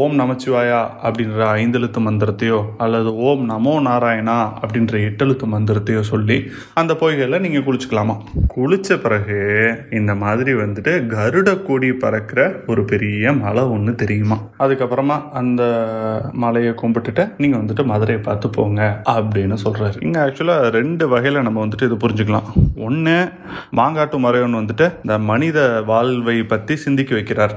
ஓம் 0.00 0.14
நமச்சிவாயா 0.20 0.80
அப்படின்ற 1.06 1.40
ஐந்தெழுத்து 1.60 2.00
மந்திரத்தையோ 2.06 2.58
அல்லது 2.84 3.10
ஓம் 3.26 3.44
நமோ 3.50 3.74
நாராயணா 3.86 4.36
அப்படின்ற 4.62 4.94
எட்டெழுத்து 5.08 5.46
மந்திரத்தையோ 5.54 6.02
சொல்லி 6.10 6.38
அந்த 6.80 6.94
பொய்களில் 7.00 7.42
நீங்கள் 7.44 7.64
குளிச்சுக்கலாமா? 7.66 8.16
குளித்த 8.54 8.98
பிறகு 9.04 9.38
இந்த 9.98 10.14
மாதிரி 10.22 10.52
வந்துட்டு 10.62 10.92
கருட 11.14 11.48
கூடி 11.68 11.90
பறக்கிற 12.04 12.40
ஒரு 12.72 12.84
பெரிய 12.92 13.32
மலை 13.42 13.64
ஒன்று 13.76 13.94
தெரியுமா? 14.02 14.38
அதுக்கப்புறமா 14.64 15.18
அந்த 15.40 15.62
மலையை 16.44 16.74
கும்பிட்டுட்டு 16.82 17.24
நீங்கள் 17.42 17.60
வந்துட்டு 17.62 17.84
மதுரையை 17.92 18.22
பார்த்து 18.28 18.50
போங்க 18.58 18.82
அப்படின்னு 19.16 19.58
சொல்கிறாரு 19.64 20.02
இங்கே 20.06 20.20
ஆக்சுவலாக 20.26 20.70
ரெண்டு 20.78 21.04
வகையில் 21.14 21.44
நம்ம 21.48 21.66
வந்துட்டு 21.66 21.88
இது 21.88 21.98
புரிஞ்சுக்கலாம். 22.04 22.48
ஒன்று 22.88 23.16
மாங்காட்டு 23.80 24.18
மறைவன் 24.26 24.60
வந்துட்டு 24.60 24.88
இந்த 25.04 25.18
மனித 25.30 25.58
வாழ்வை 25.92 26.38
பற்றி 26.52 26.76
சிந்திக்க 26.84 27.14
வைக்கிறார். 27.14 27.54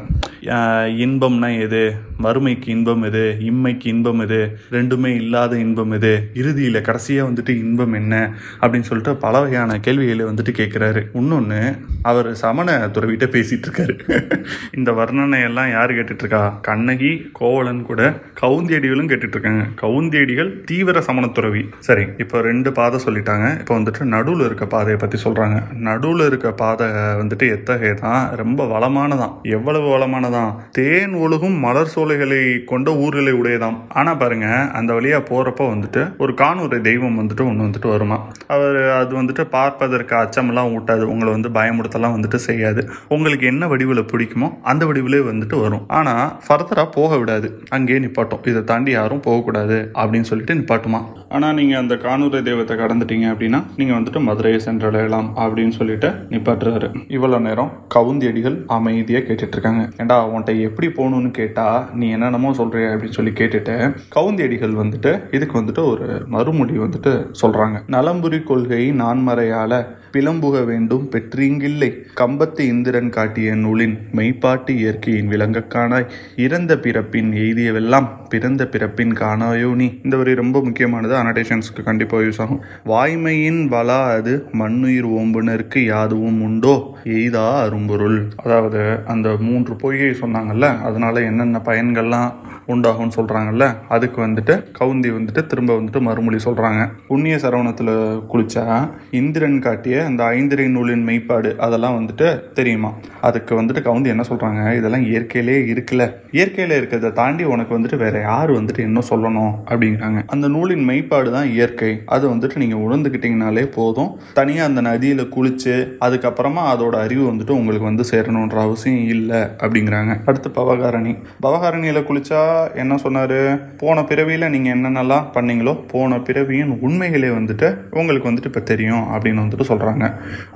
இன்பம்னா 1.06 1.49
இன்பம்னா 1.50 1.60
எது? 1.60 1.94
வறுமைக்கு 2.18 2.72
இன்பம் 2.72 3.02
எது? 3.02 3.38
இம்மைக்கு 3.40 3.88
இன்பம் 3.88 4.20
எது? 4.20 4.60
ரெண்டுமே 4.72 5.06
இல்லாத 5.06 5.58
இன்பம் 5.58 5.92
எது? 5.92 6.30
இறுதியில் 6.34 6.82
கடைசியாக 6.82 7.30
வந்துட்டு 7.30 7.50
இன்பம் 7.50 7.94
என்ன? 7.94 8.34
அப்படின்னு 8.62 8.80
சொல்லிட்டு 8.80 9.16
பல 9.16 9.40
வகையான 9.40 9.80
கேள்விகளை 9.80 10.26
வந்துட்டு 10.26 10.54
கேட்குறாரு. 10.54 11.02
இன்னொன்று 11.14 11.76
அவர் 12.02 12.36
சமண 12.36 12.90
துறவிட்ட 12.94 13.26
பேசிட்டு 13.26 13.64
இருக்காரு. 13.68 13.98
இந்த 14.78 14.92
வர்ணனை 14.92 15.44
எல்லாம் 15.44 15.70
யார் 15.70 15.92
கேட்டுட்டு 15.92 16.20
இருக்கா 16.20 16.60
கண்ணகி 16.62 17.30
கோவலன் 17.34 17.84
கூட 17.84 18.22
கவுந்தியடிகளும் 18.42 19.10
கேட்டுட்டு 19.10 19.36
இருக்காங்க 19.36 19.64
கவுந்தியடிகள் 19.82 20.64
தீவிர 20.64 21.00
சமணத்துறவி 21.00 21.66
சரி 21.80 22.06
இப்போ 22.18 22.42
ரெண்டு 22.42 22.72
பாதை 22.72 23.00
சொல்லிட்டாங்க. 23.06 23.60
இப்போ 23.60 23.80
வந்துட்டு 23.80 24.04
நடுவில் 24.04 24.46
இருக்க 24.46 24.66
பாதையை 24.66 24.96
பற்றி 24.96 25.18
சொல்கிறாங்க 25.24 25.74
நடுவில் 25.74 26.26
இருக்க 26.26 26.52
பாதை 26.52 26.88
வந்துட்டு 26.88 27.50
எத்தகைய 27.50 27.94
தான் 27.94 28.36
ரொம்ப 28.36 28.80
வளமானதான் 28.80 29.42
எவ்வளவு 29.42 29.98
வளமானதான் 29.98 30.56
தேன் 30.72 31.14
ஒழு 31.14 31.39
முழுவதும் 31.40 31.64
மலர் 31.66 31.92
சோலைகளை 31.94 32.40
கொண்ட 32.70 32.90
ஊர்களை 33.04 33.34
உடையதாம். 33.40 33.76
ஆனா 34.00 34.12
பாருங்க 34.22 34.48
அந்த 34.78 34.92
வழியா 34.96 35.20
போறப்ப 35.30 35.68
வந்துட்டு 35.74 36.02
ஒரு 36.24 36.32
காணூரை 36.42 36.78
தெய்வம் 36.88 37.18
வந்துட்டு 37.20 37.44
ஒன்று 37.50 37.66
வந்துட்டு 37.66 37.90
வருமா? 37.94 38.18
அவர் 38.54 38.78
அது 39.00 39.12
வந்துட்டு 39.20 39.44
பார்ப்பதற்கு 39.56 40.14
அச்சமெல்லாம் 40.22 40.72
ஊட்டாது 40.78 41.04
உங்களை 41.12 41.30
வந்து 41.36 41.50
பயமுடுத்தலாம் 41.58 42.16
வந்துட்டு 42.16 42.40
செய்யாது. 42.48 42.84
உங்களுக்கு 43.16 43.46
என்ன 43.52 43.68
வடிவில் 43.74 44.04
பிடிக்குமோ 44.12 44.50
அந்த 44.72 44.86
வடிவிலே 44.90 45.22
வந்துட்டு 45.30 45.60
வரும். 45.66 45.86
ஆனா 46.00 46.16
ஃபர்தரா 46.48 46.86
போக 46.98 47.12
விடாது. 47.22 47.50
அங்கேயே 47.78 48.00
நிப்பாட்டும். 48.06 48.44
இதை 48.54 48.64
தாண்டி 48.72 48.94
யாரும் 48.98 49.24
போகக்கூடாது 49.28 49.78
அப்படின்னு 50.02 50.30
சொல்லிட்டு 50.32 50.58
நிப்பாட்டுமா? 50.60 51.02
ஆனால் 51.38 51.58
நீங்கள் 51.60 51.82
அந்த 51.84 51.96
காணூரை 52.06 52.42
தெய்வத்தை 52.50 52.78
கடந்துட்டீங்க 52.84 53.28
அப்படின்னா 53.34 53.62
நீங்கள் 53.80 54.00
வந்துட்டு 54.00 54.22
மதுரையை 54.28 54.60
சென்றடையலாம் 54.68 55.32
அப்படின்னு 55.46 55.76
சொல்லிட்டு 55.80 56.12
நிப்பாட்டுறாரு. 56.34 56.90
இவ்வளோ 57.18 57.42
நேரம் 57.48 57.72
கவுந்தி 57.98 58.28
அடிகள் 58.34 58.60
அமைதியாக 58.78 59.26
கேட்டுட்டு 59.28 59.56
இருக்காங்க. 59.58 59.84
ஏண்டா 60.02 60.18
உன்கிட்ட 60.30 60.52
எப்படி 60.68 60.88
போகணும்னு 60.98 61.29
கேட்டால் 61.32 61.86
நீ 61.94 62.10
என்னென்னமோ 62.10 62.52
சொல்கிறிய 62.52 62.90
அப்படின்னு 62.94 63.18
சொல்லி 63.20 63.32
கேட்டுட்டு 63.32 63.76
கவுந்தியடிகள் 64.16 64.76
வந்துட்டு 64.82 65.36
இதுக்கு 65.36 65.62
வந்துட்டு 65.62 65.90
ஒரு 65.92 66.24
மறுமொழி 66.28 66.78
வந்துட்டு 66.78 67.14
சொல்கிறாங்க 67.42 67.78
நலம்புரி 67.88 68.44
கொள்கை 68.44 68.92
நான்மறையால 68.92 69.86
பிளம்புக 70.14 70.66
வேண்டும் 70.66 71.10
பெற்றீங்கில்லை. 71.12 71.90
கம்பத்து 72.18 72.60
இந்திரன் 72.60 73.10
காட்டிய 73.10 73.56
நூலின் 73.56 73.98
மெய்ப்பாட்டு 74.16 74.70
இயற்கையின் 74.70 75.30
விளங்கக்கானாய் 75.30 76.08
இறந்த 76.36 76.78
பிறப்பின் 76.78 77.30
எய்தியவெல்லாம் 77.34 78.08
பிறந்த 78.30 78.68
பிறப்பின் 78.68 79.14
காணாயோ 79.14 79.70
நீ? 79.76 79.88
இந்த 80.04 80.18
வரி 80.18 80.34
ரொம்ப 80.36 80.64
முக்கியமானது. 80.64 81.14
அனடேஷன்ஸ்க்கு 81.16 81.84
கண்டிப்பாக 81.84 82.24
யூஸ் 82.24 82.42
ஆகும். 82.42 82.62
வாய்மையின் 82.86 83.62
வலா 83.74 84.00
அது 84.12 84.34
மண்ணுயிர் 84.52 85.08
ஓம்புனருக்கு 85.08 85.86
யாதுவும் 85.86 86.42
உண்டோ? 86.42 86.76
எய்தா 87.04 87.46
அரும்பொருள். 87.60 88.20
அதாவது 88.36 89.00
அந்த 89.06 89.36
மூன்று 89.40 89.76
பொய்கை 89.76 90.12
சொன்னாங்கல்ல 90.22 90.68
அதனால 90.80 91.09
என்னென்ன 91.18 91.62
பயன்கள்லாம் 91.66 92.34
உண்டாகும்னு 92.70 93.16
சொல்கிறாங்கல்ல 93.16 93.76
அதுக்கு 93.88 94.28
வந்துட்டு 94.28 94.64
கவுந்தி 94.80 95.10
வந்துட்டு 95.12 95.46
திரும்ப 95.46 95.74
வந்துட்டு 95.74 96.00
மறுமொழி 96.00 96.38
சொல்கிறாங்க 96.46 96.90
புண்ணிய 97.08 97.36
சரவணத்தில் 97.36 97.94
குளித்தா 98.34 98.90
இந்திரன் 99.12 99.60
காட்டிய 99.60 100.06
அந்த 100.06 100.26
ஐந்திரை 100.26 100.68
நூலின் 100.68 101.08
மெய்ப்பாடு 101.08 101.58
அதெல்லாம் 101.58 101.98
வந்துட்டு 102.00 102.54
தெரியுமா? 102.54 102.94
அதுக்கு 103.22 103.62
வந்துட்டு 103.62 103.84
கவுந்தி 103.88 104.06
என்ன 104.06 104.24
சொல்கிறாங்க 104.30 104.78
இதெல்லாம் 104.78 105.06
இயற்கையிலே 105.06 105.74
இருக்குல்ல. 105.74 106.14
இயற்கையில் 106.32 106.84
இருக்கிறத 106.84 107.12
தாண்டி 107.12 107.44
உனக்கு 107.44 107.80
வந்துட்டு 107.80 107.98
வேற 107.98 108.20
யார் 108.20 108.52
வந்துட்டு 108.52 108.78
என்ன 108.78 109.00
சொல்லணும் 109.10 109.54
அப்படிங்கிறாங்க. 109.66 110.24
அந்த 110.28 110.48
நூலின் 110.48 110.88
மெய்ப்பாடு 110.88 111.32
தான் 111.32 111.50
இயற்கை. 111.50 112.02
அது 112.06 112.36
வந்துட்டு 112.36 112.56
நீங்கள் 112.56 112.80
உணர்ந்துக்கிட்டீங்கனாலே 112.80 113.66
போதும். 113.72 114.20
தனியாக 114.34 114.68
அந்த 114.68 114.82
நதியில் 114.82 115.30
குளித்து 115.36 115.98
அதுக்கப்புறமா 116.02 116.64
அதோட 116.74 116.96
அறிவு 116.96 117.32
வந்துட்டு 117.32 117.50
உங்களுக்கு 117.50 117.86
வந்து 117.86 118.04
சேரணுன்ற 118.12 118.60
அவசியம் 118.60 119.08
இல்லை 119.08 119.38
அப்படிங்கிறாங்க. 119.38 120.16
அடுத்து 120.26 120.50
பவகாரணி. 120.50 121.18
பவகாரணியில் 121.44 122.08
குளித்தா 122.10 122.59
என்ன 122.82 122.98
சொன்னார்? 122.98 123.38
போன 123.82 124.04
பிறவியில் 124.10 124.50
நீங்கள் 124.50 124.74
என்னென்னலாம் 124.76 125.26
பண்ணீங்களோ 125.36 125.74
போன 125.92 126.20
பிறவியின் 126.28 126.72
உண்மைகளே 126.86 127.30
வந்துட்டு 127.38 127.68
உங்களுக்கு 128.00 128.30
வந்துட்டு 128.30 128.50
இப்போ 128.52 128.64
தெரியும் 128.72 129.06
அப்படின்னு 129.14 129.44
வந்துட்டு 129.44 129.68
சொல்கிறாங்க 129.72 130.06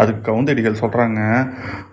அதுக்கு 0.01 0.21
கவுந்தடிகள் 0.29 0.79
சொல்கிறாங்க 0.81 1.19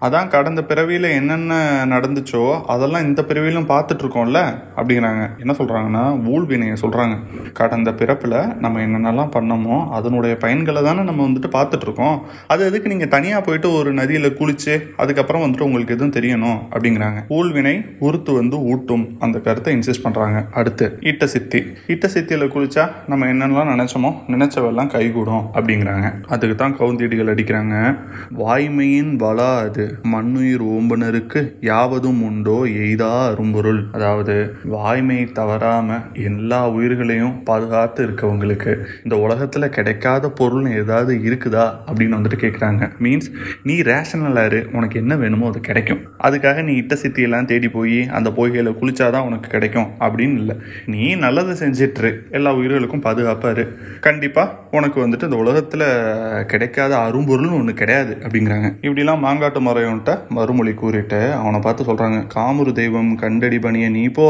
அதான் 0.06 0.30
கடந்த 0.34 0.60
பிறவியில் 0.70 1.08
என்னென்ன 1.18 1.58
நடந்துச்சோ 1.94 2.44
அதெல்லாம் 2.74 3.06
இந்த 3.08 3.22
பிறவியிலும் 3.30 3.68
பார்த்துட்டு 3.72 4.04
இருக்கோம்ல 4.04 4.40
அப்படிங்கிறாங்க. 4.76 5.22
என்ன 5.42 5.52
சொல்கிறாங்கன்னா 5.58 6.04
ஊழ்வினையை 6.32 6.76
சொல்கிறாங்க 6.84 7.16
கடந்த 7.60 7.90
பிறப்பில் 8.00 8.36
நம்ம 8.64 8.80
என்னென்னலாம் 8.86 9.32
பண்ணமோ 9.36 9.78
அதனுடைய 9.98 10.34
பயன்களை 10.44 10.82
தானே 10.88 11.02
நம்ம 11.02 11.26
வந்துட்டு 11.28 11.50
பார்த்துட்டு 11.56 11.86
இருக்கோம் 11.88 12.16
அது 12.52 12.64
எதுக்கு 12.68 12.92
நீங்கள் 12.92 13.12
தனியாக 13.16 13.42
போயிட்டு 13.46 13.68
ஒரு 13.72 13.92
நதியில் 13.92 14.36
குளிச்சு 14.40 14.74
அதுக்கப்புறம் 14.96 15.44
வந்துட்டு 15.44 15.68
உங்களுக்கு 15.68 15.96
எதுவும் 15.96 16.16
தெரியணும் 16.18 16.58
அப்படிங்கிறாங்க. 16.72 17.18
ஊழ்வினை 17.38 17.74
உறுத்து 18.06 18.32
வந்து 18.32 18.56
ஊட்டும் 18.70 19.04
அந்த 19.18 19.36
கருத்தை 19.46 19.70
இன்சிஸ்ட் 19.76 19.99
பண்ணுறாங்க 20.04 20.38
அடுத்து 20.60 20.86
ஈட்ட 21.10 21.26
சித்தி. 21.34 21.60
ஈட்ட 21.92 22.08
சித்தியில் 22.14 22.52
குளிச்சா 22.54 22.84
நம்ம 23.10 23.28
என்னென்னலாம் 23.32 23.72
நினச்சோமோ 23.74 24.10
நினச்சவெல்லாம் 24.34 24.92
கைகூடும் 24.94 25.44
அப்படிங்கிறாங்க. 25.56 26.08
அதுக்கு 26.34 26.56
தான் 26.62 26.76
கவுந்தீடிகள் 26.80 27.32
அடிக்கிறாங்க. 27.34 27.76
வாய்மையின் 28.42 29.12
வளா 29.24 29.50
அது. 29.66 29.86
மண்ணுயிர் 30.14 30.64
ஓம்பனருக்கு 30.74 31.42
யாவதும் 31.70 32.20
உண்டோ 32.28 32.58
எய்தா 32.82 33.10
அரும்பொருள். 33.32 33.80
அதாவது 33.98 34.36
வாய்மையை 34.76 35.26
தவறாம 35.40 35.98
எல்லா 36.28 36.60
உயிர்களையும் 36.76 37.36
பாதுகாத்து 37.48 38.00
இருக்கவங்களுக்கு 38.06 38.72
இந்த 39.04 39.16
உலகத்துல 39.24 39.68
கிடைக்காத 39.76 40.32
பொருள்னு 40.40 40.70
ஏதாவது 40.82 41.12
இருக்குதா 41.28 41.66
அப்படின்னு 41.88 42.18
வந்துட்டு 42.18 42.38
கேட்குறாங்க 42.44 42.90
மீன்ஸ் 43.04 43.28
நீ 43.68 43.76
ரேஷனலா 43.90 44.44
இரு. 44.50 44.60
உனக்கு 44.78 44.96
என்ன 45.02 45.14
வேணுமோ 45.22 45.48
அது 45.50 45.60
கிடைக்கும். 45.68 46.00
அதுக்காக 46.26 46.62
நீ 46.68 46.72
இட்ட 46.82 46.94
சித்தியெல்லாம் 47.02 47.48
தேடி 47.50 47.68
போய் 47.76 47.98
அந்த 48.18 48.28
பொய்கையில் 48.36 48.76
குளிச்சாதான் 48.80 49.26
உனக்கு 49.28 49.48
கிடைக்கும். 49.54 49.79
அப்படின்னு 50.06 50.38
இல்லை. 50.44 50.56
நீ 50.94 51.02
நல்லதை 51.26 51.54
செஞ்சிட்ரு. 51.62 52.12
எல்லா 52.38 52.52
உயிர்களுக்கும் 52.60 53.06
பாதுகாப்பாரு. 53.08 53.66
கண்டிப்பா 54.08 54.28
கண்டிப்பாக 54.30 54.76
உனக்கு 54.78 54.98
வந்துட்டு 55.02 55.28
இந்த 55.28 55.38
உலகத்தில் 55.42 55.84
கிடைக்காத 56.50 56.92
அரும்பொருள்னு 57.06 57.56
ஒன்று 57.58 57.72
கிடையாது 57.80 58.12
அப்படிங்கிறாங்க. 58.24 58.68
இப்படிலாம் 58.84 59.22
மாங்காட்டு 59.24 59.60
மறையன்ட்ட 59.66 60.12
மறுமொழி 60.36 60.72
கூறிட்டு 60.82 61.20
அவனை 61.38 61.58
பார்த்து 61.64 61.86
சொல்கிறாங்க 61.88 62.18
காமுரு 62.34 62.72
தெய்வம் 62.80 63.10
கண்டடி 63.22 63.58
பணிய 63.64 63.86
நீ 63.96 64.04
போ. 64.18 64.26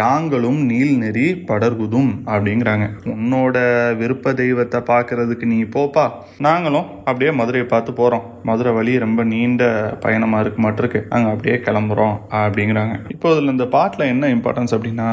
யாங்களும் 0.00 0.60
நீல் 0.70 0.92
நெறி 1.02 1.26
படர்குதும் 1.50 2.10
அப்படிங்கிறாங்க. 2.34 2.86
உன்னோட 3.14 3.56
விருப்ப 4.00 4.34
தெய்வத்தை 4.42 4.80
பார்க்கறதுக்கு 4.92 5.48
நீ 5.54 5.58
போப்பா. 5.76 6.04
நாங்களும் 6.48 6.88
அப்படியே 7.08 7.32
மதுரையை 7.40 7.66
பார்த்து 7.74 7.92
போகிறோம் 8.00 8.26
மதுரை 8.50 8.72
வழி 8.78 8.94
ரொம்ப 9.06 9.22
நீண்ட 9.32 9.64
பயணமாக 10.04 10.42
இருக்கு 10.44 10.62
மாட்டிருக்கு 10.66 11.02
அங்கே 11.14 11.30
அப்படியே 11.34 11.56
கிளம்புறோம் 11.66 12.16
அப்படிங்கிறாங்க. 12.42 12.94
இப்போ 13.16 13.28
இதில் 13.34 13.54
இந்த 13.56 13.68
பாட்டில் 13.76 14.10
என்ன 14.12 14.30
இம்பார்ட்டன்ஸ் 14.36 14.76
அப்படின்னா 14.82 15.10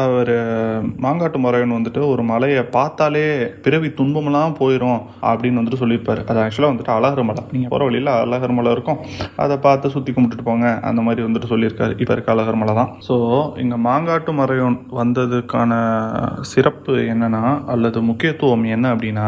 அவர் 0.00 0.32
மாங்காட்டு 1.04 1.38
முறையன் 1.44 1.74
வந்துட்டு 1.76 2.00
ஒரு 2.10 2.22
மலையை 2.30 2.60
பார்த்தாலே 2.74 3.22
பிறவி 3.64 3.88
துன்பமெல்லாம் 3.98 4.52
போயிடும் 4.58 5.00
அப்படின்னு 5.30 5.58
வந்துட்டு 5.60 5.80
சொல்லியிருப்பார். 5.80 6.20
அது 6.30 6.38
ஆக்சுவலாக 6.42 6.72
வந்துட்டு 6.72 6.92
அழகர் 6.96 7.26
மலை. 7.28 7.42
நீங்கள் 7.54 7.72
போகிற 7.72 7.86
வழியில் 7.88 8.10
அழகர் 8.24 8.54
மலை 8.58 8.72
இருக்கும். 8.76 8.98
அதை 9.44 9.56
பார்த்து 9.64 9.92
சுற்றி 9.94 10.12
கும்பிட்டுட்டு 10.16 10.46
போங்க. 10.48 10.68
அந்த 10.88 11.00
மாதிரி 11.06 11.24
வந்துட்டு 11.26 11.50
சொல்லியிருக்காரு. 11.52 11.94
இப்போ 12.02 12.14
இருக்க 12.16 12.30
அழகர் 12.34 12.60
மலை 12.60 12.74
தான். 12.80 12.92
ஸோ 13.06 13.16
இங்கே 13.62 13.78
மாங்காட்டு 13.88 14.34
மறையோன் 14.40 14.76
வந்ததுக்கான 15.00 15.72
சிறப்பு 16.52 16.94
என்னென்னா 17.14 17.42
அல்லது 17.74 18.00
முக்கியத்துவம் 18.10 18.66
என்ன 18.76 18.86
அப்படின்னா 18.94 19.26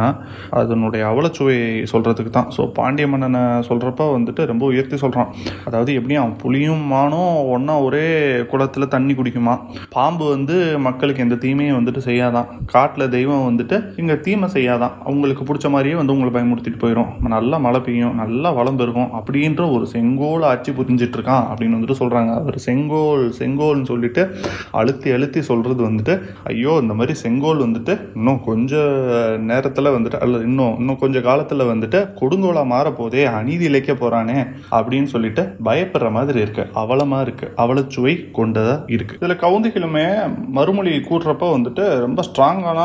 அதனுடைய 0.61 1.03
அவலச்சுவையை 1.11 1.69
சொல்கிறதுக்கு 1.95 2.35
தான். 2.39 2.49
ஸோ 2.59 2.69
பாண்டிய 2.79 3.09
மன்னனை 3.15 3.43
சொல்கிறப்ப 3.71 4.09
வந்துட்டு 4.17 4.49
ரொம்ப 4.53 4.65
உயர்த்தி 4.73 4.99
சொல்கிறான் 5.05 5.33
அதாவது 5.69 5.91
எப்படியும் 5.99 6.25
அவன் 6.25 6.41
புலியும் 6.45 6.87
மானும் 6.95 7.35
ஒன்றா 7.57 7.77
ஒரே 7.89 8.07
குளத்தில் 8.55 8.93
தண்ணி 8.97 9.13
குடிக்குமா? 9.19 9.57
பாம்பு 9.89 10.25
வந்து 10.29 10.57
மக்களுக்கு 10.79 11.25
எந்த 11.25 11.39
தீமையும் 11.45 11.79
வந்துட்டு 11.79 12.03
செய்யாதான். 12.09 12.49
காட்டில் 12.67 13.13
தெய்வம் 13.17 13.47
வந்துட்டு 13.49 13.77
இங்கே 13.97 14.17
தீமை 14.21 14.49
செய்யாதான். 14.57 14.95
அவங்களுக்கு 15.05 15.45
பிடிச்ச 15.45 15.69
மாதிரியே 15.71 15.95
வந்து 15.95 16.13
உங்களை 16.13 16.33
பயமுறுத்திட்டு 16.37 16.83
போயிடும் 16.83 17.11
நல்லா 17.35 17.59
மழை 17.59 17.81
பெய்யும் 17.81 18.15
நல்லா 18.15 18.51
வளம் 18.53 18.77
பெருகும் 18.77 19.11
அப்படின்ற 19.21 19.63
ஒரு 19.73 19.87
செங்கோல் 19.87 20.43
ஆட்சி 20.43 20.71
புரிஞ்சிட்டு 20.73 21.17
இருக்கான் 21.19 21.47
அப்படின்னு 21.51 21.77
வந்துட்டு 21.77 22.01
சொல்கிறாங்க 22.03 22.33
அவர் 22.35 22.59
செங்கோல் 22.59 23.25
செங்கோல்னு 23.39 23.85
சொல்லிட்டு 23.85 24.23
அழுத்தி 24.71 25.11
அழுத்தி 25.11 25.41
சொல்கிறது 25.41 25.83
வந்துட்டு 25.89 26.17
ஐயோ 26.45 26.75
இந்த 26.81 26.95
மாதிரி 26.95 27.15
செங்கோல் 27.19 27.65
வந்துட்டு 27.67 27.97
இன்னும் 28.15 28.41
கொஞ்ச 28.41 28.83
நேரத்தில் 29.51 29.95
வந்துட்டு 29.97 30.19
அல்லது 30.19 30.45
இன்னும் 30.45 30.75
இன்னும் 30.81 30.99
கொஞ்சம் 30.99 31.23
காலத்தில் 31.23 31.69
வந்துட்டு 31.73 32.01
கொடுங்கோலா 32.21 32.65
மாறப்போதே 32.73 33.25
அநீதி 33.33 33.69
இழைக்க 33.69 33.93
போகிறானே 33.95 34.39
அப்படின்னு 34.71 35.05
சொல்லிட்டு 35.05 35.43
பயப்படுற 35.65 36.11
மாதிரி 36.11 36.39
இருக்குது 36.41 36.71
அவலமாக 36.75 37.25
இருக்குது 37.27 37.53
அவலச்சுவை 37.57 38.15
கொண்டதாக 38.33 38.93
இருக்குது 38.97 39.21
இதில் 39.21 39.43
கவுந்திகளுமே 39.71 40.05
மறுமொழி 40.57 40.93
கூட்டுறப்போ 41.09 41.49
வந்துட்டு 41.57 41.83
ரொம்ப 42.05 42.21
ஸ்ட்ராங்கான 42.29 42.81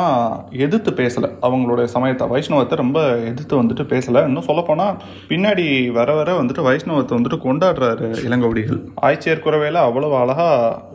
எதிர்த்து 0.66 0.92
பேசலை. 1.00 1.30
அவங்களுடைய 1.46 1.86
சமயத்தை 1.94 2.26
வைஷ்ணவத்தை 2.34 2.76
ரொம்ப 2.82 3.00
எதிர்த்து 3.30 3.56
வந்துட்டு 3.62 3.84
பேசலை. 3.94 4.22
இன்னும் 4.30 4.46
சொல்லப்போனால் 4.50 4.98
பின்னாடி 5.32 5.66
வர 5.98 6.10
வர 6.20 6.30
வந்துட்டு 6.40 6.66
வைஷ்ணவத்தை 6.68 7.14
வந்துட்டு 7.18 7.40
கொண்டாடுறாரு 7.46 8.10
இளங்கோடிகள் 8.28 8.80
ஆய்ச்சியர் 9.08 9.44
குறவையில் 9.46 9.80
அவ்வளவு 9.88 10.16
அழகா 10.22 10.48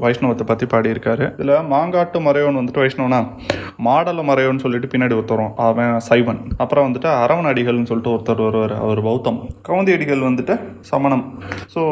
வைஷ்ணவத்தை 0.04 0.47
பற்றி 0.50 0.68
பாடியிருக்காரு. 0.75 1.26
இதில் 1.38 1.54
மாங்காட்டு 1.73 2.20
மறையோன் 2.28 2.61
வந்துட்டு 2.61 2.82
வைஷ்ணவனா? 2.85 3.20
மாடல 3.88 4.25
மறையோன்னு 4.30 4.64
சொல்லிட்டு 4.66 4.92
பின்னாடி 4.94 5.18
ஒருத்தர் 5.18 5.44
அவன் 5.66 5.99
சைவன். 6.11 6.40
அப்புறம் 6.64 6.88
வந்துட்டு 6.88 7.11
அரவணடிகள்னு 7.25 7.90
சொல்லிட்டு 7.92 8.14
ஒருத்தர் 8.14 8.44
வருவார். 8.47 8.76
அவர் 8.85 9.02
பௌத்தம். 9.09 9.40
கவுந்தி 9.70 9.94
அடிகள் 9.97 10.26
வந்துட்டு 10.28 10.56
சமணம். 10.92 11.26
ஸோ 11.75 11.82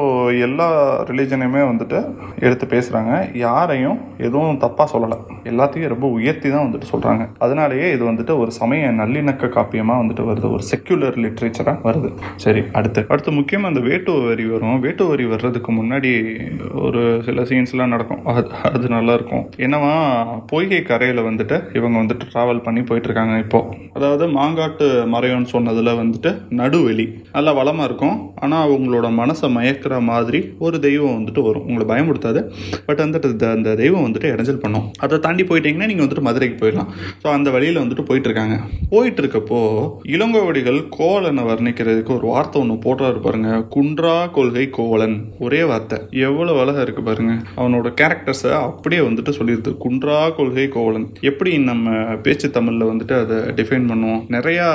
எல்லா 0.48 0.70
ரிலீஜனையுமே 1.10 1.64
வந்துட்டு 1.72 2.00
எடுத்து 2.46 2.64
பேசுகிறாங்க 2.74 3.12
யாரையும் 3.46 3.86
எதையும் 3.88 4.00
எதுவும் 4.26 4.60
தப்பாக 4.64 4.86
சொல்லலை. 4.92 5.16
எல்லாத்தையும் 5.50 5.92
ரொம்ப 5.92 6.06
உயர்த்தி 6.16 6.48
தான் 6.54 6.64
வந்துட்டு 6.66 6.88
சொல்கிறாங்க 6.92 7.22
அதனாலேயே 7.44 7.86
இது 7.96 8.02
வந்துட்டு 8.10 8.32
ஒரு 8.42 8.50
சமய 8.58 8.90
நல்லிணக்க 9.00 9.50
காப்பியமாக 9.56 10.00
வந்துட்டு 10.02 10.24
வருது. 10.30 10.46
ஒரு 10.56 10.64
செக்யூலர் 10.70 11.16
லிட்ரேச்சராக 11.24 11.76
வருது. 11.88 12.10
சரி 12.44 12.62
அடுத்து. 12.78 13.00
அடுத்து 13.12 13.32
முக்கியமாக 13.38 13.70
அந்த 13.72 13.82
வேட்டு 13.88 14.12
வரி 14.28 14.46
வரும். 14.52 14.78
வேட்டு 14.86 15.04
வரி 15.10 15.26
வர்றதுக்கு 15.32 15.72
முன்னாடி 15.78 16.12
ஒரு 16.86 17.02
சில 17.26 17.44
சீன்ஸ்லாம் 17.50 17.94
நடக்கும். 17.94 18.22
அது 18.32 18.42
அது 18.72 18.88
நல்லா 18.96 19.14
இருக்கும். 19.18 19.44
என்னவா 19.66 19.92
பொய்கை 20.52 20.80
கரையில் 20.90 21.26
வந்துட்டு 21.28 21.58
இவங்க 21.78 21.96
வந்துட்டு 22.02 22.28
ட்ராவல் 22.32 22.64
பண்ணி 22.66 22.82
போயிட்டுருக்காங்க 22.90 23.36
இப்போது 23.44 23.86
அதாவது 23.98 24.26
மாங்காட்டு 24.38 24.88
மறையோன்னு 25.14 25.52
சொன்னதில் 25.54 25.98
வந்துட்டு 26.02 26.32
நடுவெளி. 26.60 27.08
நல்லா 27.36 27.54
வளமாக 27.60 27.88
இருக்கும். 27.90 28.16
ஆனால் 28.44 28.64
அவங்களோட 28.66 29.06
மனசை 29.20 29.48
மயக்கிற 29.58 29.94
மாதிரி 30.10 30.42
ஒரு 30.66 30.76
தெய்வம் 30.88 31.16
வந்துட்டு 31.18 31.42
வரும். 31.48 31.66
உங்களை 31.68 31.86
பயமுடுத்தாது 31.92 32.42
பட் 32.88 33.02
வந்துட்டு 33.06 33.46
அந்த 33.56 33.70
தெய்வம் 33.82 34.04
வந்துட்டு 34.06 34.32
இடைஞ்சல் 34.34 34.62
பண்ணும். 34.64 34.86
அதை 35.04 35.18
தாண்டி 35.26 35.46
போயிட்டீங்கன்னா 35.50 35.88
நீங்கள் 35.90 36.06
வந்துட்டு 36.06 36.26
மதுரைக்கு 36.28 36.58
போயிடலாம். 36.62 36.90
ஸோ 37.22 37.26
அந்த 37.36 37.48
வழியில் 37.56 37.82
வந்துட்டு 37.82 38.06
போயிட்டு 38.08 38.30
இருக்காங்க 38.30 38.56
போயிட்டு 38.94 39.22
இருக்கப்போ 39.22 39.60
இளங்கோவடிகள் 40.14 40.80
கோவலனை 40.98 41.44
வர்ணிக்கிறதுக்கு 41.50 42.12
ஒரு 42.18 42.26
வார்த்தை 42.34 42.58
ஒன்று 42.62 42.76
போட்டுறாரு 42.86 43.20
பாருங்க. 43.26 43.50
குன்றா 43.76 44.16
கொள்கை 44.36 44.66
கோவலன். 44.78 45.16
ஒரே 45.46 45.62
வார்த்தை. 45.70 45.98
எவ்வளோ 46.28 46.54
அழகாக 46.62 46.84
இருக்கு 46.86 47.02
பாருங்க. 47.08 47.34
அவனோட 47.60 47.88
கேரக்டர்ஸை 48.00 48.52
அப்படியே 48.66 49.00
வந்துட்டு 49.08 49.32
சொல்லிடுது. 49.38 49.72
குன்றா 49.84 50.18
கொள்கை 50.38 50.66
கோவலன். 50.76 51.06
எப்படி 51.30 51.50
நம்ம 51.70 51.96
பேச்சு 52.24 52.48
தமிழில் 52.56 52.90
வந்துட்டு 52.90 53.14
அதை 53.22 53.38
டிஃபைன் 53.58 53.88
பண்ணுவோம்? 53.90 54.22
நிறையா 54.36 54.66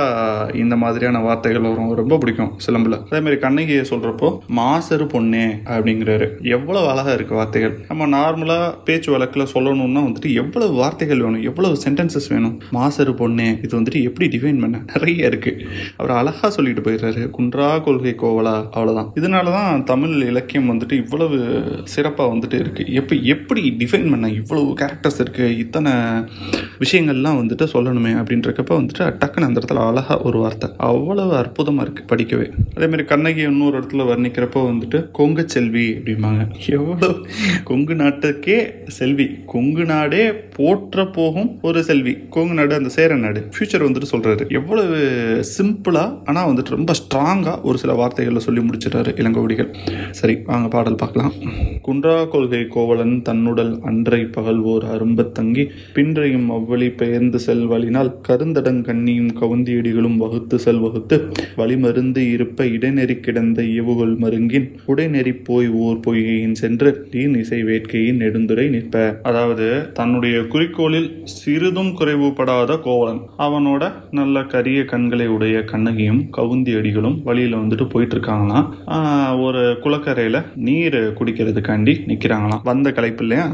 இந்த 0.63 0.75
மாதிரியான 0.83 1.21
வார்த்தைகள் 1.27 1.67
வரும். 1.69 1.91
ரொம்ப 2.01 2.17
பிடிக்கும் 2.21 2.51
சிலம்பில். 2.65 2.97
அதே 3.09 3.21
மாதிரி 3.25 3.39
கண்ணகியை 3.45 3.83
சொல்கிறப்போ 3.91 4.29
மாசரு 4.59 5.07
பொண்ணே 5.13 5.45
அப்படிங்கிறாரு. 5.75 6.27
எவ்வளோ 6.57 6.81
அழகாக 6.91 7.15
இருக்கு 7.17 7.39
வார்த்தைகள். 7.39 7.75
நம்ம 7.89 8.07
நார்மலாக 8.17 8.69
பேச்சு 8.93 9.11
வழக்கில் 9.11 9.49
சொல்லணும்னா 9.53 10.01
வந்துட்டு 10.07 10.31
எவ்வளவு 10.43 10.73
வார்த்தைகள் 10.81 11.21
வேணும் 11.25 11.45
எவ்வளவு 11.49 11.75
சென்டென்சஸ் 11.85 12.27
வேணும்? 12.29 12.55
மாசரு 12.73 13.11
பொண்ணே 13.19 13.47
இது 13.65 13.73
வந்துட்டு 13.79 13.99
எப்படி 14.07 14.25
டிஃபைன் 14.33 14.59
பண்ண? 14.61 14.77
நிறைய 14.93 15.29
இருக்கு. 15.29 15.51
அவர் 15.97 16.11
அழகா 16.17 16.49
சொல்லிட்டு 16.55 16.81
போயிடுறாரு. 16.85 17.21
குன்றா 17.37 17.67
கொள்கை 17.83 18.13
கோவலா 18.21 18.53
அவ்வளோதான் 18.75 19.09
இதனால 19.19 19.51
தான் 19.55 19.83
தமிழ் 19.83 20.13
இலக்கியம் 20.31 20.69
வந்துட்டு 20.69 20.91
இவ்வளவு 20.91 21.37
சிறப்பாக 21.93 22.31
வந்துட்டு 22.33 22.57
இருக்கு. 22.59 22.83
எப்போ 23.01 23.15
எப்படி 23.33 23.63
டிஃபைன் 23.79 24.09
பண்ண? 24.09 24.29
இவ்வளவு 24.29 24.75
கேரக்டர்ஸ் 24.81 25.19
இருக்கு. 25.19 25.45
இத்தனை 25.57 25.91
விஷயங்கள்லாம் 26.83 27.39
வந்துட்டு 27.41 27.67
சொல்லணுமே 27.73 28.13
அப்படின்றக்கப்ப 28.21 28.77
வந்துட்டு 28.79 29.09
டக்குன்னு 29.23 29.49
அந்த 29.49 29.61
இடத்துல 29.61 29.83
அழகா 29.89 30.17
ஒரு 30.21 30.39
வார்த்தை. 30.39 30.69
அவ்வளவு 30.89 31.35
அற்புதமாக 31.41 31.87
இருக்கு 31.87 32.03
படிக்கவே. 32.11 32.47
அதே 32.75 32.85
மாதிரி 32.85 33.05
கண்ணகி 33.13 33.41
இன்னொரு 33.51 33.79
இடத்துல 33.79 34.07
வர்ணிக்கிறப்போ 34.11 34.63
வந்துட்டு 34.71 35.01
கொங்கு 35.11 35.45
செல்வி 35.55 35.87
அப்படிம்பாங்க. 35.97 36.43
எவ்வளோ 36.77 37.11
கொங்கு 37.63 37.95
நாட்டுக்கே 38.03 38.57
செல்வி 38.87 39.29
கொங்கு 39.45 39.85
நாடே 39.85 40.31
போற்ற 40.33 41.07
போகும் 41.07 41.59
ஒரு 41.61 41.83
செல்வி. 41.83 42.17
கொங்கு 42.29 42.53
நாடு 42.53 42.75
அந்த 42.75 42.89
சேர 42.89 43.15
நாடு. 43.15 43.39
ஃபியூச்சர் 43.39 43.85
வந்துட்டு 43.87 44.03
சொல்றாரு. 44.11 44.49
எவ்வளவு 44.49 44.97
சிம்பிளா 45.57 46.17
ஆனா 46.25 46.49
வந்துட்டு 46.49 46.69
ரொம்ப 46.69 46.93
ஸ்ட்ராங்கா 46.93 47.61
ஒரு 47.61 47.77
சில 47.77 47.93
வார்த்தைகளில் 47.93 48.41
சொல்லி 48.41 48.61
முடிச்சிட்டாரு 48.61 49.11
இளங்கோவடிகள். 49.21 49.75
சரி 50.11 50.37
வாங்க 50.45 50.67
பாடல் 50.67 50.95
பார்க்கலாம். 50.95 51.33
குன்றா 51.87 52.27
கொள்கை 52.27 52.67
கோவலன் 52.67 53.21
தன்னுடல் 53.21 53.79
அன்றை 53.81 54.23
பகல் 54.23 54.59
ஓர் 54.59 54.83
அரும்பத் 54.83 55.31
தங்கி 55.31 55.67
பின்றையும் 55.93 56.51
அவ்வழி 56.51 56.95
பெயர்ந்து 56.97 57.39
செல்வழினால் 57.45 58.13
கருந்தடங்கண்ணியும் 58.27 59.29
கவுந்தியடிகளும் 59.41 60.17
வகுத்து 60.17 60.59
செல் 60.59 60.79
வகுத்து 60.79 61.31
வழிமருந்து 61.57 62.31
இருப்ப 62.31 62.65
இடைநெறி 62.65 63.19
கிடந்த 63.19 63.63
இவுகள் 63.63 64.15
மருங்கின் 64.15 64.79
உடைநெறி 64.87 65.43
போய் 65.43 65.69
ஓர் 65.69 65.99
பொய்கையின் 66.07 66.51
சென்று 66.51 67.07
தீன் 67.11 67.35
இசை 67.35 67.63
வேட்கையின் 67.63 68.19
நெடுந்துரை 68.19 68.69
நிற்ப. 68.73 69.03
அதாவது 69.29 69.67
தன்னுடைய 69.99 70.35
குறிக்கோளில் 70.53 71.09
சிறிதும் 71.37 71.91
குறைவுபடாத 71.99 72.77
கோவலன். 72.87 73.21
அவனோட 73.45 73.83
நல்ல 74.19 74.43
கரிய 74.53 74.79
கண்களை 74.91 75.27
உடைய 75.35 75.57
கண்ணகியும் 75.71 76.21
கவுந்தி 76.37 76.73
அடிகளும் 76.79 77.17
வழியில 77.29 77.59
வந்துட்டு 77.61 77.87
போயிட்டு 77.93 78.15
இருக்காங்களாம் 78.17 78.67
ஒரு 79.45 79.63
குளக்கரையில 79.83 80.37
நீர் 80.67 80.99
குடிக்கிறதுக்காண்டி 81.19 81.95
நிக்கிறாங்களாம். 82.11 82.63
வந்த 82.71 82.87
களைப்பு 82.97 83.23
இல்லையா? 83.25 83.45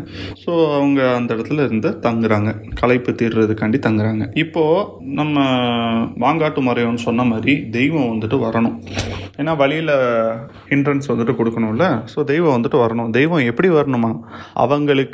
ஸோ 0.43 0.51
அவங்க 0.77 0.99
அந்த 1.19 1.29
இடத்துல 1.35 1.65
இருந்து 1.67 1.89
தங்குறாங்க. 2.07 2.49
களைப்பு 2.81 3.11
தீர்றதுக்காண்டி 3.21 3.79
தங்குறாங்க. 3.87 4.25
இப்போ 4.43 4.63
நம்ம 5.19 5.35
மாங்காட்டு 6.23 6.61
மறையோன்னு 6.69 7.05
சொன்ன 7.07 7.25
மாதிரி 7.31 7.55
தெய்வம் 7.77 8.11
வந்துட்டு 8.13 8.39
வரணும். 8.45 8.77
ஏன்னா 9.41 9.51
வழியில் 9.61 9.93
ஹிண்ட்ரன்ஸ் 10.71 11.09
வந்துட்டு 11.11 11.33
கொடுக்கணும்ல. 11.39 11.85
ஸோ 12.13 12.19
தெய்வம் 12.31 12.55
வந்துட்டு 12.55 12.79
வரணும். 12.85 13.11
தெய்வம் 13.17 13.47
எப்படி 13.51 13.69
வரணுமா? 13.77 14.11
அவங்களுக்கு 14.63 15.07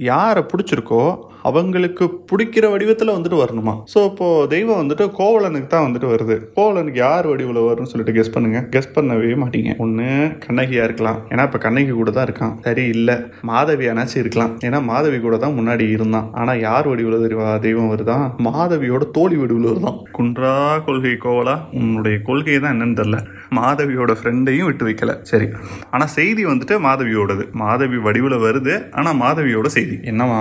யாரை 0.00 0.42
பிடிச்சிருக்கோ 0.42 1.02
அவங்களுக்கு 1.48 2.04
பிடிக்கிற 2.30 2.64
வடிவத்தில் 2.72 3.14
வந்துட்டு 3.14 3.38
வரணுமா? 3.42 3.74
ஸோ 3.92 3.98
இப்போது 4.10 4.48
தெய்வம் 4.54 4.80
வந்துட்டு 4.82 5.04
கோவலனுக்கு 5.20 5.70
தான் 5.74 5.86
வந்துட்டு 5.86 6.08
வருது. 6.12 6.36
கோவலனுக்கு 6.56 7.00
யார் 7.06 7.28
வடிவில் 7.30 7.60
வரும்னு 7.68 7.90
சொல்லிட்டு 7.92 8.16
கெஸ் 8.18 8.32
பண்ணுங்க. 8.34 8.60
கெஸ் 8.74 8.92
பண்ணவே 8.96 9.32
மாட்டீங்க. 9.42 9.72
ஒன்று 9.84 10.08
கண்ணகியாக 10.44 10.88
இருக்கலாம். 10.88 11.18
ஏன்னா 11.32 11.44
இப்போ 11.48 11.60
கண்ணகி 11.66 11.92
கூட 12.00 12.10
தான் 12.10 12.26
இருக்கான். 12.28 12.54
சரி 12.66 12.84
இல்லை. 12.96 13.16
மாதவி 13.50 13.86
அனாச்சும் 13.92 14.22
இருக்கலாம். 14.24 14.52
ஏன்னா 14.68 14.80
மாதவி 14.90 15.20
கூட 15.26 15.36
தான் 15.44 15.56
முன்னாடி 15.58 15.86
இருந்தான். 15.96 16.28
ஆனால் 16.40 16.62
யார் 16.68 16.88
வடிவில் 16.92 17.24
தெரிவா 17.24 17.48
தெய்வம் 17.66 17.92
வருதான் 17.94 18.26
மாதவியோட 18.48 19.04
தோழி 19.18 19.36
வடிவில் 19.42 19.70
வருதான். 19.72 19.98
குன்றா 20.18 20.54
கொள்கை 20.88 21.14
கோவலா? 21.26 21.56
உன்னுடைய 21.80 22.16
கொள்கை 22.28 22.58
தான் 22.60 22.74
என்னன்னு 22.76 22.98
தெரில 23.00 23.18
மாதவியோட 23.58 24.12
ஃப்ரெண்டையும் 24.18 24.68
விட்டு 24.68 24.84
வைக்கல. 24.88 25.12
சரி. 25.30 25.46
ஆனால் 25.94 26.12
செய்தி 26.18 26.42
வந்துட்டு 26.50 26.74
மாதவியோடது. 26.88 27.44
மாதவி 27.62 27.98
வடிவில் 28.06 28.38
வருது. 28.46 28.74
ஆனால் 28.98 29.20
மாதவியோட 29.24 29.66
செய்தி. 29.76 29.96
என்னவா 30.12 30.40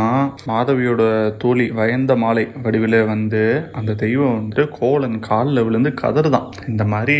மாதவியோட 0.51 0.89
தோழி 1.37 1.71
வயந்த 1.71 2.15
மாலை 2.15 2.47
வடிவில் 2.63 3.05
வந்து 3.05 3.69
அந்த 3.71 3.93
தெய்வம் 3.93 4.33
வந்துட்டு 4.35 4.69
கோலன் 4.79 5.19
காலில் 5.19 5.63
விழுந்து 5.63 5.93
கதறுதான். 6.01 6.49
இந்த 6.67 6.85
மாதிரி 6.85 7.17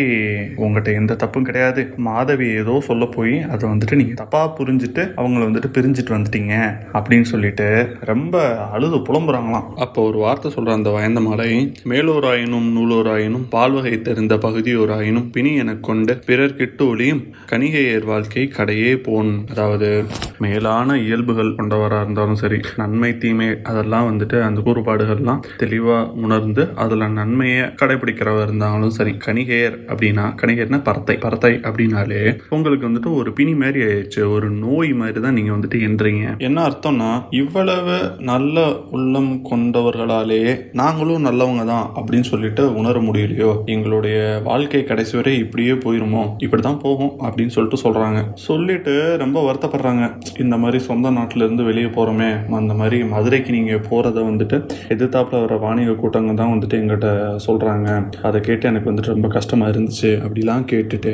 உங்கள்கிட்ட 0.57 0.93
எந்த 0.93 1.15
தப்பும் 1.15 1.43
கிடையாது. 1.43 1.93
மாதவி 1.97 2.47
ஏதோ 2.53 2.81
சொல்ல 2.81 3.05
போய் 3.05 3.41
அதை 3.41 3.69
வந்துட்டு 3.69 3.95
நீங்கள் 3.95 4.25
தப்பாக 4.25 4.49
புரிஞ்சுட்டு 4.59 5.03
அவங்கள 5.17 5.43
வந்துட்டு 5.43 5.69
பிரிஞ்சுட்டு 5.73 6.15
வந்துட்டீங்க 6.17 6.77
அப்படின்னு 6.93 7.21
சொல்லிட்டு 7.21 7.87
ரொம்ப 7.99 8.57
அழுது 8.57 8.97
புலம்புறாங்களாம். 8.97 9.69
அப்போ 9.75 10.03
ஒரு 10.03 10.17
வார்த்தை 10.17 10.51
சொல்கிற 10.51 10.75
அந்த 10.75 10.89
வயந்த 10.89 11.19
மாலை 11.19 11.73
மேலோராயினும் 11.89 12.69
நூலோராயினும் 12.77 13.47
பால்வகை 13.49 14.01
தெரிந்த 14.01 14.35
பகுதியோராயினும் 14.35 15.31
பிணி 15.31 15.55
எனக் 15.55 15.83
கொண்டு 15.83 16.19
பிறர் 16.25 16.55
கிட்டு 16.55 16.87
ஒளியும் 16.87 17.27
கணிகையர் 17.49 18.05
வாழ்க்கை 18.05 18.51
கடையே 18.57 18.97
போன். 19.03 19.45
அதாவது 19.49 20.03
மேலான 20.37 20.97
இயல்புகள் 20.97 21.55
கொண்டவராக 21.55 22.03
இருந்தாலும் 22.03 22.35
சரி 22.35 22.59
நன்மை 22.77 23.17
தீமை 23.17 23.47
அதெல்லாம் 23.63 24.07
வந்துட்டு 24.09 24.37
அந்த 24.41 24.59
கூறுபாடுகள்லாம் 24.61 25.41
தெளிவாக 25.57 26.09
உணர்ந்து 26.25 26.63
அதில் 26.75 27.05
நன்மையை 27.11 27.65
கடைபிடிக்கிறவர் 27.81 28.45
இருந்தாலும் 28.47 28.95
சரி 28.97 29.13
கணிகையர் 29.25 29.77
அப்படின்னா 29.91 30.25
கணிகையர்னா 30.41 30.79
பறத்தை 30.83 31.15
பறத்தை 31.17 31.51
அப்படின்னாலே 31.69 32.21
உங்களுக்கு 32.49 32.87
வந்துட்டு 32.89 33.11
ஒரு 33.15 33.29
பிணி 33.33 33.53
மாதிரி 33.53 33.79
ஆயிடுச்சு 33.83 34.21
ஒரு 34.35 34.49
நோய் 34.63 34.91
மாதிரி 34.93 35.19
தான் 35.21 35.33
நீங்கள் 35.33 35.55
வந்துட்டு 35.55 35.79
என்றீங்க. 35.87 36.25
என்ன 36.47 36.59
அர்த்தம்னா 36.67 37.09
இவ்வளவு 37.29 37.97
நல்ல 38.31 38.57
உள்ளம் 38.97 39.31
கொண்டவர்களாலே 39.51 40.41
நாங்களும் 40.71 41.25
நல்லவங்க 41.25 41.65
தான் 41.65 41.85
அப்படின்னு 41.95 42.27
சொல்லிட்டு 42.31 42.63
உணர 42.73 42.99
முடியலையோ? 42.99 43.51
எங்களுடைய 43.65 44.17
வாழ்க்கை 44.43 44.83
கடைசி 44.83 45.15
வரை 45.15 45.33
இப்படியே 45.37 45.73
போயிருமோ? 45.85 46.23
இப்படி 46.37 46.61
தான் 46.61 46.81
போகும் 46.85 47.13
அப்படின்னு 47.25 47.55
சொல்லிட்டு 47.55 47.81
சொல்கிறாங்க 47.85 48.19
சொல்லிட்டு 48.47 48.93
ரொம்ப 49.17 49.37
வருத்தப்படுறாங்க. 49.47 50.03
இந்த 50.39 50.57
மாதிரி 50.57 50.79
சொந்த 50.89 51.11
நாட்டிலேருந்து 51.11 51.63
வெளியே 51.63 51.89
போகிறோமே 51.97 52.29
அந்த 52.61 52.73
மாதிரி 52.73 52.97
மதுரைக்கு 53.13 53.50
நீங்கள் 53.55 53.83
போகிறத 53.89 54.19
வந்துட்டு 54.29 54.57
எதிர்த்தாப்பில் 54.95 55.43
வர 55.43 55.55
வாணிக 55.65 55.95
கூட்டங்க 56.01 56.33
தான் 56.41 56.53
வந்துட்டு 56.53 56.79
எங்கிட்ட 56.81 57.09
சொல்கிறாங்க 57.45 57.87
அதை 58.27 58.41
கேட்டு 58.47 58.69
எனக்கு 58.71 58.89
வந்துட்டு 58.91 59.13
ரொம்ப 59.15 59.29
கஷ்டமாக 59.37 59.73
இருந்துச்சு. 59.73 60.11
அப்படிலாம் 60.25 60.65
கேட்டுட்டு 60.71 61.13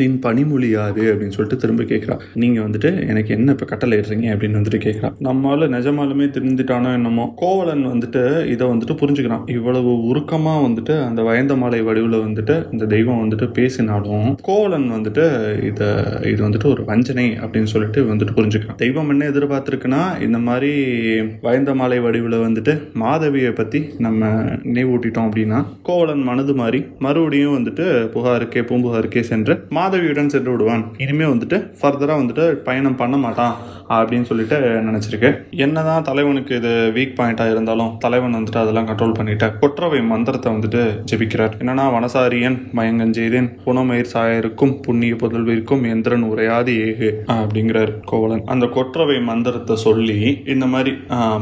நீன் 0.00 0.18
பனிமொழியாது 0.26 1.02
அப்படின்னு 1.12 1.36
சொல்லிட்டு 1.36 1.60
திரும்ப 1.62 1.86
கேட்குறா 1.92 2.16
நீங்கள் 2.42 2.64
வந்துட்டு 2.66 2.90
எனக்கு 3.12 3.30
என்ன 3.36 3.50
இப்போ 3.56 3.66
கட்டளை 3.72 3.98
இடுறீங்க? 4.00 4.26
அப்படின்னு 4.34 4.58
வந்துட்டு 4.60 4.80
கேட்குறா 4.86 5.10
நம்மளால 5.28 5.68
நிஜமாலுமே 5.76 6.28
தெரிஞ்சுட்டானோ 6.36 6.92
என்னமோ 6.98 7.26
கோவலன் 7.42 7.84
வந்துட்டு 7.92 8.22
இதை 8.54 8.64
வந்துட்டு 8.72 8.96
புரிஞ்சுக்கிறான். 9.02 9.44
இவ்வளவு 9.56 9.90
உருக்கமாக 10.10 10.64
வந்துட்டு 10.66 10.94
அந்த 11.08 11.20
வயந்த 11.28 11.54
மாலை 11.62 11.80
வடிவில் 11.88 12.18
வந்துட்டு 12.26 12.56
இந்த 12.74 12.84
தெய்வம் 12.94 13.22
வந்துட்டு 13.22 13.48
பேசினாலும் 13.58 14.28
கோவலன் 14.48 14.88
வந்துட்டு 14.96 15.24
இதை 15.70 15.88
இது 16.32 16.40
வந்துட்டு 16.46 16.68
ஒரு 16.74 16.82
வஞ்சனை 16.90 17.26
அப்படின்னு 17.42 17.72
சொல்லிட்டு 17.74 18.00
வந்துட்டு 18.10 18.36
புரிஞ்சுக்கிறான். 18.38 18.80
தெய்வம் 18.84 19.10
என்ன 19.14 19.28
எதிர்பார்த்துருக்குன்னா 19.32 20.02
இந்த 20.26 20.38
மாதிரி 20.48 20.72
வயந்த 21.46 21.70
மாலை 21.80 21.98
வடிவில் 22.04 22.36
வந்துட்டு 22.46 22.74
மாதவியை 23.02 23.52
பற்றி 23.60 23.80
நம்ம 24.06 24.30
நினைவூட்டிட்டோம் 24.68 25.28
அப்படின்னா 25.28 25.58
கோவலன் 25.88 26.24
மனது 26.28 26.54
மாறி 26.60 26.80
மறுபடியும் 27.06 27.56
வந்துட்டு 27.58 27.86
புகாருக்கே 28.14 28.62
பூம்புகாருக்கே 28.70 29.24
சென்று 29.30 29.56
மாதவியுடன் 29.78 30.32
சென்று 30.34 30.50
விடுவான். 30.52 30.84
இனிமே 31.04 31.26
வந்துட்டு 31.32 31.58
ஃபர்தராக 31.80 32.20
வந்துட்டு 32.22 32.46
பயணம் 32.68 32.98
பண்ண 33.02 33.16
மாட்டான் 33.24 33.54
அப்படின்னு 33.98 34.28
சொல்லிட்டு 34.30 34.58
நினச்சிருக்கேன் 34.88 35.36
என்னதான் 35.64 36.06
தலைவனுக்கு 36.08 36.52
இது 36.60 36.72
வீக் 36.96 37.16
பாயிண்ட்டாக 37.18 37.54
இருந்தாலும் 37.54 37.90
தலைவன் 38.04 38.36
வந்துட்டு 38.38 38.62
அதெல்லாம் 38.62 38.88
கண்ட்ரோல் 38.90 39.16
பண்ணிட்டு 39.18 39.48
கொற்றவை 39.62 40.00
மந்திரத்தை 40.12 40.48
வந்துட்டு 40.54 40.82
ஜெபிக்கிறார். 41.10 41.54
என்னன்னா 41.62 41.84
வனசாரியன் 41.96 42.58
மயங்கஞ்செய்தேன் 42.78 43.48
குணமயிர் 43.66 44.12
சாயருக்கும் 44.12 44.74
புண்ணிய 44.86 45.14
புதல்விற்கும் 45.22 45.84
எந்திரன் 45.92 46.26
உரையாது 46.30 46.72
ஏகு 46.86 47.10
அப்படிங்கிறார் 47.36 47.92
கோவலன். 48.10 48.44
அந்த 48.54 48.66
கொற்றவை 48.76 49.18
மந்திரத்தை 49.30 49.76
சொல்லி 49.86 50.18
இந்த 50.54 50.66
மாதிரி 50.74 50.92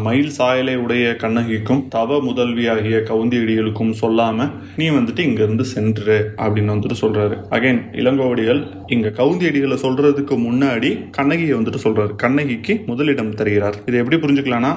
மயில் 0.04 0.32
சாயலை 0.38 0.74
உடைய 0.84 1.06
கண்ணகிக்கும் 1.22 1.82
தவ 1.94 2.18
முதல்வியாகிய 2.28 2.98
கவுந்தியடிகளுக்கும் 3.10 3.92
சொல்லாம 4.02 4.48
நீ 4.80 4.86
வந்துட்டு 4.98 5.22
இங்க 5.28 5.40
இருந்து 5.46 5.64
சென்று 5.74 6.16
அப்படின்னு 6.44 6.72
வந்துட்டு 6.74 6.96
சொல்றாரு. 7.02 7.36
அகைன் 7.56 7.80
இளங்கோவடிகள் 8.00 8.60
இங்க 8.94 9.08
கவுந்தியடிகளை 9.20 9.76
சொல்றதுக்கு 9.84 10.36
முன்னாடி 10.46 10.90
கண்ணகியை 11.18 11.54
வந்துட்டு 11.58 11.80
சொல்றாரு. 11.84 12.12
கண்ணகிக்கு 12.24 12.76
முதலிடம் 12.90 13.34
தருகிறார். 13.40 13.76
இதை 13.88 13.98
எப்படி 14.02 14.18
புரிஞ்சுக்கலாம்னா 14.24 14.72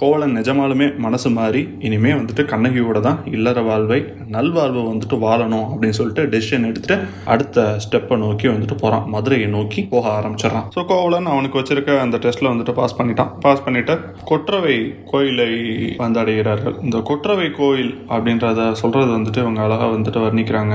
கோவலன் 0.00 0.36
நிஜமாலுமே 0.38 0.88
மனசு 1.06 1.30
மாறி 1.38 1.62
இனிமே 1.88 2.12
வந்துட்டு 2.20 2.44
கண்ணகியோட 2.52 3.00
தான் 3.08 3.20
இல்லற 3.36 3.60
வாழ்வை 3.68 4.00
நல்வாழ்வை 4.36 4.84
வந்துட்டு 4.90 5.18
வாழணும் 5.26 5.66
அப்படின்னு 5.70 5.98
சொல்லிட்டு 6.00 6.24
டெசிஷன் 6.34 6.68
எடுத்துட்டு 6.70 6.98
அடுத்த 7.34 7.66
ஸ்டெப்பை 7.84 8.18
நோக்கி 8.24 8.46
வந்துட்டு 8.54 8.78
போறான். 8.84 9.04
மதுரையை 9.14 9.48
நோக்கி 9.56 9.82
போக 9.94 10.06
ஆரம்பிச்சிடறான். 10.18 10.66
ஸோ 10.76 10.82
கோவலன் 10.92 11.32
அவனுக்கு 11.34 11.60
வச்சிருக்க 11.60 12.00
அந்த 12.04 12.16
டெஸ்ட்ல 12.24 12.52
வந்துட்டு 12.52 12.74
பாஸ் 12.80 12.98
பண்ணிட்டான். 12.98 13.30
பாஸ் 13.44 13.64
பண்ணிட்டு 13.66 13.96
கொற்றவை 14.30 14.76
கோயிலை 15.10 15.48
வந்து 15.96 16.20
அடைகிறார்கள் 16.20 16.76
இந்த 16.82 16.98
கொற்றவை 17.00 17.48
கோயில் 17.58 17.92
அப்படின்றத 18.08 18.72
சொல்கிறது 18.72 19.10
வந்துட்டு 19.16 19.42
இவங்க 19.44 19.60
அழகாக 19.62 19.90
வந்துட்டு 19.96 20.20
வர்ணிக்கிறாங்க. 20.24 20.74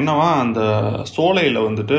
என்னவா 0.00 0.28
அந்த 0.44 0.60
சோலையில் 1.14 1.58
வந்துட்டு 1.58 1.98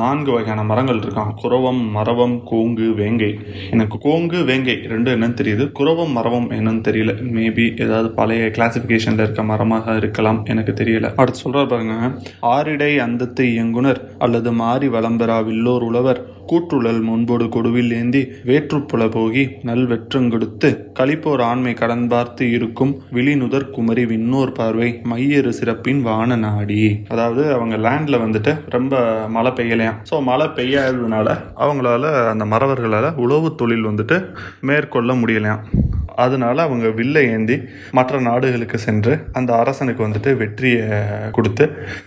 நான்கு 0.00 0.30
வகையான 0.32 0.64
மரங்கள் 0.64 0.98
இருக்கான் 0.98 1.32
குரவம் 1.42 1.82
மரவம் 1.90 2.36
கோங்கு 2.52 2.88
வேங்கை. 2.94 3.32
எனக்கு 3.70 3.98
கோங்கு 4.08 4.44
வேங்கை 4.44 4.76
ரெண்டும் 4.92 5.16
என்னன்னு 5.16 5.40
தெரியுது. 5.42 5.66
குரவம் 5.80 6.14
மரவம் 6.18 6.48
என்னன்னு 6.50 6.84
தெரியல. 6.90 7.14
மேபி 7.36 7.66
ஏதாவது 7.82 8.10
பழைய 8.10 8.46
கிளாசிஃபிகேஷனில் 8.56 9.24
இருக்க 9.26 9.42
மரமாக 9.42 9.96
இருக்கலாம். 9.96 10.40
எனக்கு 10.44 10.74
தெரியல. 10.84 11.14
அடுத்து 11.16 11.40
சொல்கிறார் 11.40 11.72
பாருங்க. 11.74 11.96
ஆரிடை 12.54 12.92
அந்தத்து 13.08 13.44
இயங்குனர் 13.44 14.02
அல்லது 14.18 14.52
மாறி 14.52 14.88
வளம்பெறா 14.88 15.44
வில்லோர் 15.44 15.82
உழவர் 15.82 16.22
கூற்றுழல் 16.50 17.00
முன்போடு 17.02 17.44
கொடுவில் 17.44 17.92
ஏந்தி 17.96 18.20
வேற்றுப்புல 18.48 19.04
போகி 19.16 19.42
நல் 19.68 19.85
வெற்றங்கொடுத்து 19.90 20.68
கழிப்போர் 20.98 21.42
ஆண்மை 21.48 21.74
கடன் 21.74 22.06
பார்த்து 22.08 22.44
இருக்கும் 22.56 22.92
விழிநுதர் 23.16 23.68
குமரி 23.70 24.04
விண்ணோர் 24.12 24.54
பார்வை 24.58 24.90
மையறு 25.12 25.52
சிறப்பின் 25.58 26.02
வான 26.08 26.36
நாடி. 26.36 26.80
அதாவது 27.08 27.44
அவங்க 27.56 27.76
லேண்ட்ல 27.86 28.18
வந்துட்டு 28.24 28.54
ரொம்ப 28.76 29.02
மழை 29.36 29.52
பெய்யலையாம் 29.58 30.00
ஸோ 30.10 30.18
மழை 30.30 30.48
பெய்யாததுனால 30.58 31.28
அவங்களால 31.64 32.14
அந்த 32.32 32.46
மறவர்களால் 32.54 33.10
உழவு 33.24 33.50
தொழில் 33.62 33.88
வந்துட்டு 33.90 34.18
மேற்கொள்ள 34.70 35.12
முடியலையாம் 35.22 35.62
அதனால 36.24 36.62
அவங்க 36.66 36.86
வில்லை 36.98 37.22
ஏந்தி 37.32 37.56
மற்ற 37.96 38.18
நாடுகளுக்கு 38.26 38.78
சென்று 38.84 39.14
அந்த 39.38 39.50
அரசனுக்கு 39.62 40.02
வந்துட்டு 40.06 40.30
வெற்றியை 40.42 40.84
கொடுத்து 41.36 41.64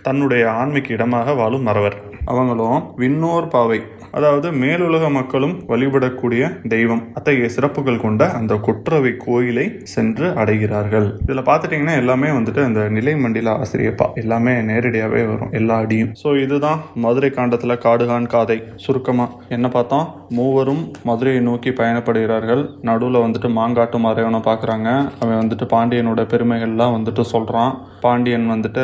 தன்னுடைய 0.08 0.44
ஆண்மைக்கு 0.60 0.92
இடமாக 0.98 1.34
வாழும் 1.42 1.68
மறவர். 1.70 1.98
அவங்களும் 2.32 2.82
விண்ணோர் 3.02 3.48
பாவை 3.48 3.80
அதாவது 4.18 4.48
மேலுலக 4.62 5.06
மக்களும் 5.18 5.54
வழிபடக்கூடிய 5.68 6.44
தெய்வம். 6.74 7.04
அத்தகைய 7.18 7.50
சிறப்புகள் 7.70 8.02
கொண்ட 8.02 8.24
அந்த 8.32 8.54
கொற்றவை 8.56 9.12
கோயிலை 9.18 9.66
சென்று 9.94 10.28
அடைகிறார்கள். 10.42 11.08
இதில் 11.24 11.48
பார்த்துட்டிங்கன்னா 11.50 11.96
எல்லாமே 11.96 12.28
வந்துட்டு 12.28 12.62
அந்த 12.64 12.82
நிலை 12.90 13.14
மண்டில 13.14 13.50
ஆசிரியப்பா. 13.56 14.06
எல்லாமே 14.14 14.54
நேரடியாகவே 14.62 15.22
வரும். 15.32 15.52
எல்லா 15.52 15.76
அடியும். 15.76 16.14
ஸோ 16.24 16.30
இதுதான் 16.44 16.80
மதுரை 16.96 17.30
காண்டத்தில் 17.30 17.82
காடுகான் 17.84 18.26
காதை. 18.28 18.58
சுருக்கமாக 18.76 19.36
என்ன 19.50 19.68
பார்த்தோம்? 19.68 20.08
மூவரும் 20.30 20.82
மதுரையை 21.04 21.42
நோக்கி 21.42 21.70
பயணப்படுகிறார்கள். 21.70 22.64
நடுவில் 22.82 23.22
வந்துட்டு 23.26 23.52
மாங்காட்டு 23.60 24.00
மறைவனை 24.08 24.42
பார்க்குறாங்க. 24.50 24.90
அவன் 25.20 25.40
வந்துட்டு 25.42 25.68
பாண்டியனோட 25.76 26.24
பெருமைகள்லாம் 26.34 26.96
வந்துட்டு 26.98 27.22
சொல்கிறான் 27.34 27.74
பாண்டியன் 28.02 28.50
வந்துட்டு 28.52 28.84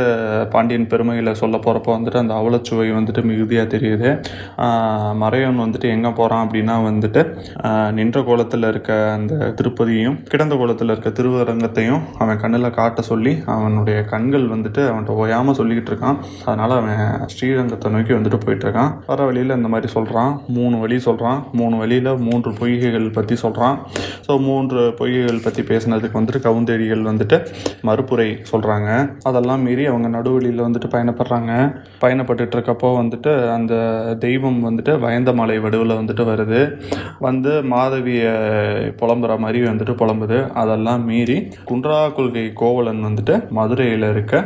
பாண்டியன் 0.50 0.88
பெருமைகளை 0.88 1.34
சொல்ல 1.42 1.58
போகிறப்போ 1.58 1.92
வந்துட்டு 1.98 2.22
அந்த 2.24 2.34
அவலச்சுவை 2.34 2.88
வந்துட்டு 3.00 3.24
மிகுதியாக 3.24 3.68
தெரியுது. 3.78 4.10
ஆஹ் 4.58 5.14
மறைவன் 5.24 5.62
வந்துட்டு 5.66 5.88
எங்கே 5.96 6.14
போகிறான் 6.22 6.48
அப்படின்னா 6.48 6.78
வந்துட்டு 6.90 7.24
நின்ற 7.92 8.22
கோலத்தில் 8.22 8.72
இருக்க 8.76 8.94
அந்த 9.18 9.34
திருப்பதியையும் 9.60 10.18
கிடந்த 10.32 10.54
கோலத்தில் 10.62 10.92
இருக்க 10.94 11.10
திருவரங்கத்தையும் 11.20 12.02
அவன் 12.24 12.42
கண்ணில் 12.44 12.70
காட்ட 12.80 13.02
சொல்லி 13.12 13.34
அவனுடைய 13.56 13.98
கண்கள் 14.14 14.46
வந்துட்டு 14.54 14.82
அவன்கிட்ட 14.90 15.20
ஓயாமல் 15.24 15.58
சொல்லிக்கிட்டு 15.60 15.92
இருக்கான். 15.92 16.18
அதனால் 16.48 16.74
அவன் 16.80 17.02
ஸ்ரீரங்கத்தை 17.34 17.90
நோக்கி 17.96 18.14
வந்துட்டு 18.18 18.40
போயிட்டு 18.46 18.66
இருக்கான். 18.68 18.92
வர 19.10 19.20
வழியில் 19.30 19.56
இந்த 19.58 19.70
மாதிரி 19.74 19.90
சொல்கிறான் 19.96 20.32
மூணு 20.58 20.76
வழி 20.84 20.98
சொல்கிறான் 21.08 21.40
மூணு 21.60 21.76
வழியில் 21.82 22.12
மூன்று 22.28 22.52
பொய்கைகள் 22.60 23.08
பற்றி 23.18 23.36
சொல்கிறான் 23.44 23.78
ஸோ 24.26 24.34
மூன்று 24.48 24.82
பொய்கைகள் 25.00 25.44
பற்றி 25.46 25.62
பேசுனதுக்கு 25.72 26.20
வந்துட்டு 26.20 26.42
கவுந்தேடிகள் 26.48 27.04
வந்துட்டு 27.10 27.38
மறுப்புரை 27.90 28.30
சொல்கிறாங்க 28.52 28.90
அதெல்லாம் 29.30 29.64
மீறி 29.68 29.84
அவங்க 29.92 30.08
நடுவழியில் 30.18 30.66
வந்துட்டு 30.66 30.90
பயணப்படுறாங்க. 30.96 31.52
பயணப்பட்டுட்டு 32.04 32.56
இருக்கப்போ 32.58 32.90
வந்துட்டு 33.02 33.32
அந்த 33.58 33.74
தெய்வம் 34.26 34.60
வந்துட்டு 34.68 34.94
வயந்த 35.06 35.34
மலை 35.40 35.58
வடிவில் 35.66 36.00
வந்துட்டு 36.00 36.24
வருது. 36.32 36.62
வந்து 37.26 37.52
மாதவியை 37.74 38.34
புலம்புற 39.02 39.38
மாதிரி 39.44 39.62
வந்துட்டு 39.70 39.96
புலம்புது. 40.02 40.40
அதெல்லாம் 40.62 41.04
மீறி 41.10 41.38
குன்றா 41.72 42.00
கொள்கை 42.18 42.46
கோவலன் 42.62 43.04
வந்துட்டு 43.08 43.36
மதுரையில் 43.60 44.08
இருக்க 44.14 44.44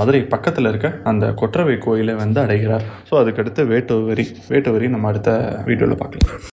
மதுரை 0.00 0.22
பக்கத்தில் 0.34 0.70
இருக்க 0.70 0.90
அந்த 1.12 1.26
கொற்றவை 1.42 1.76
கோயிலை 1.86 2.16
வந்து 2.22 2.40
அடைகிறார். 2.44 2.86
ஸோ 3.10 3.14
அதுக்கடுத்து 3.22 3.64
வேட்டுவரி 3.72 4.26
வேட்டுவரி 4.52 4.88
நம்ம 4.94 5.08
அடுத்த 5.12 5.30
வீடியோவில் 5.70 6.02
பார்க்கலாம். 6.04 6.40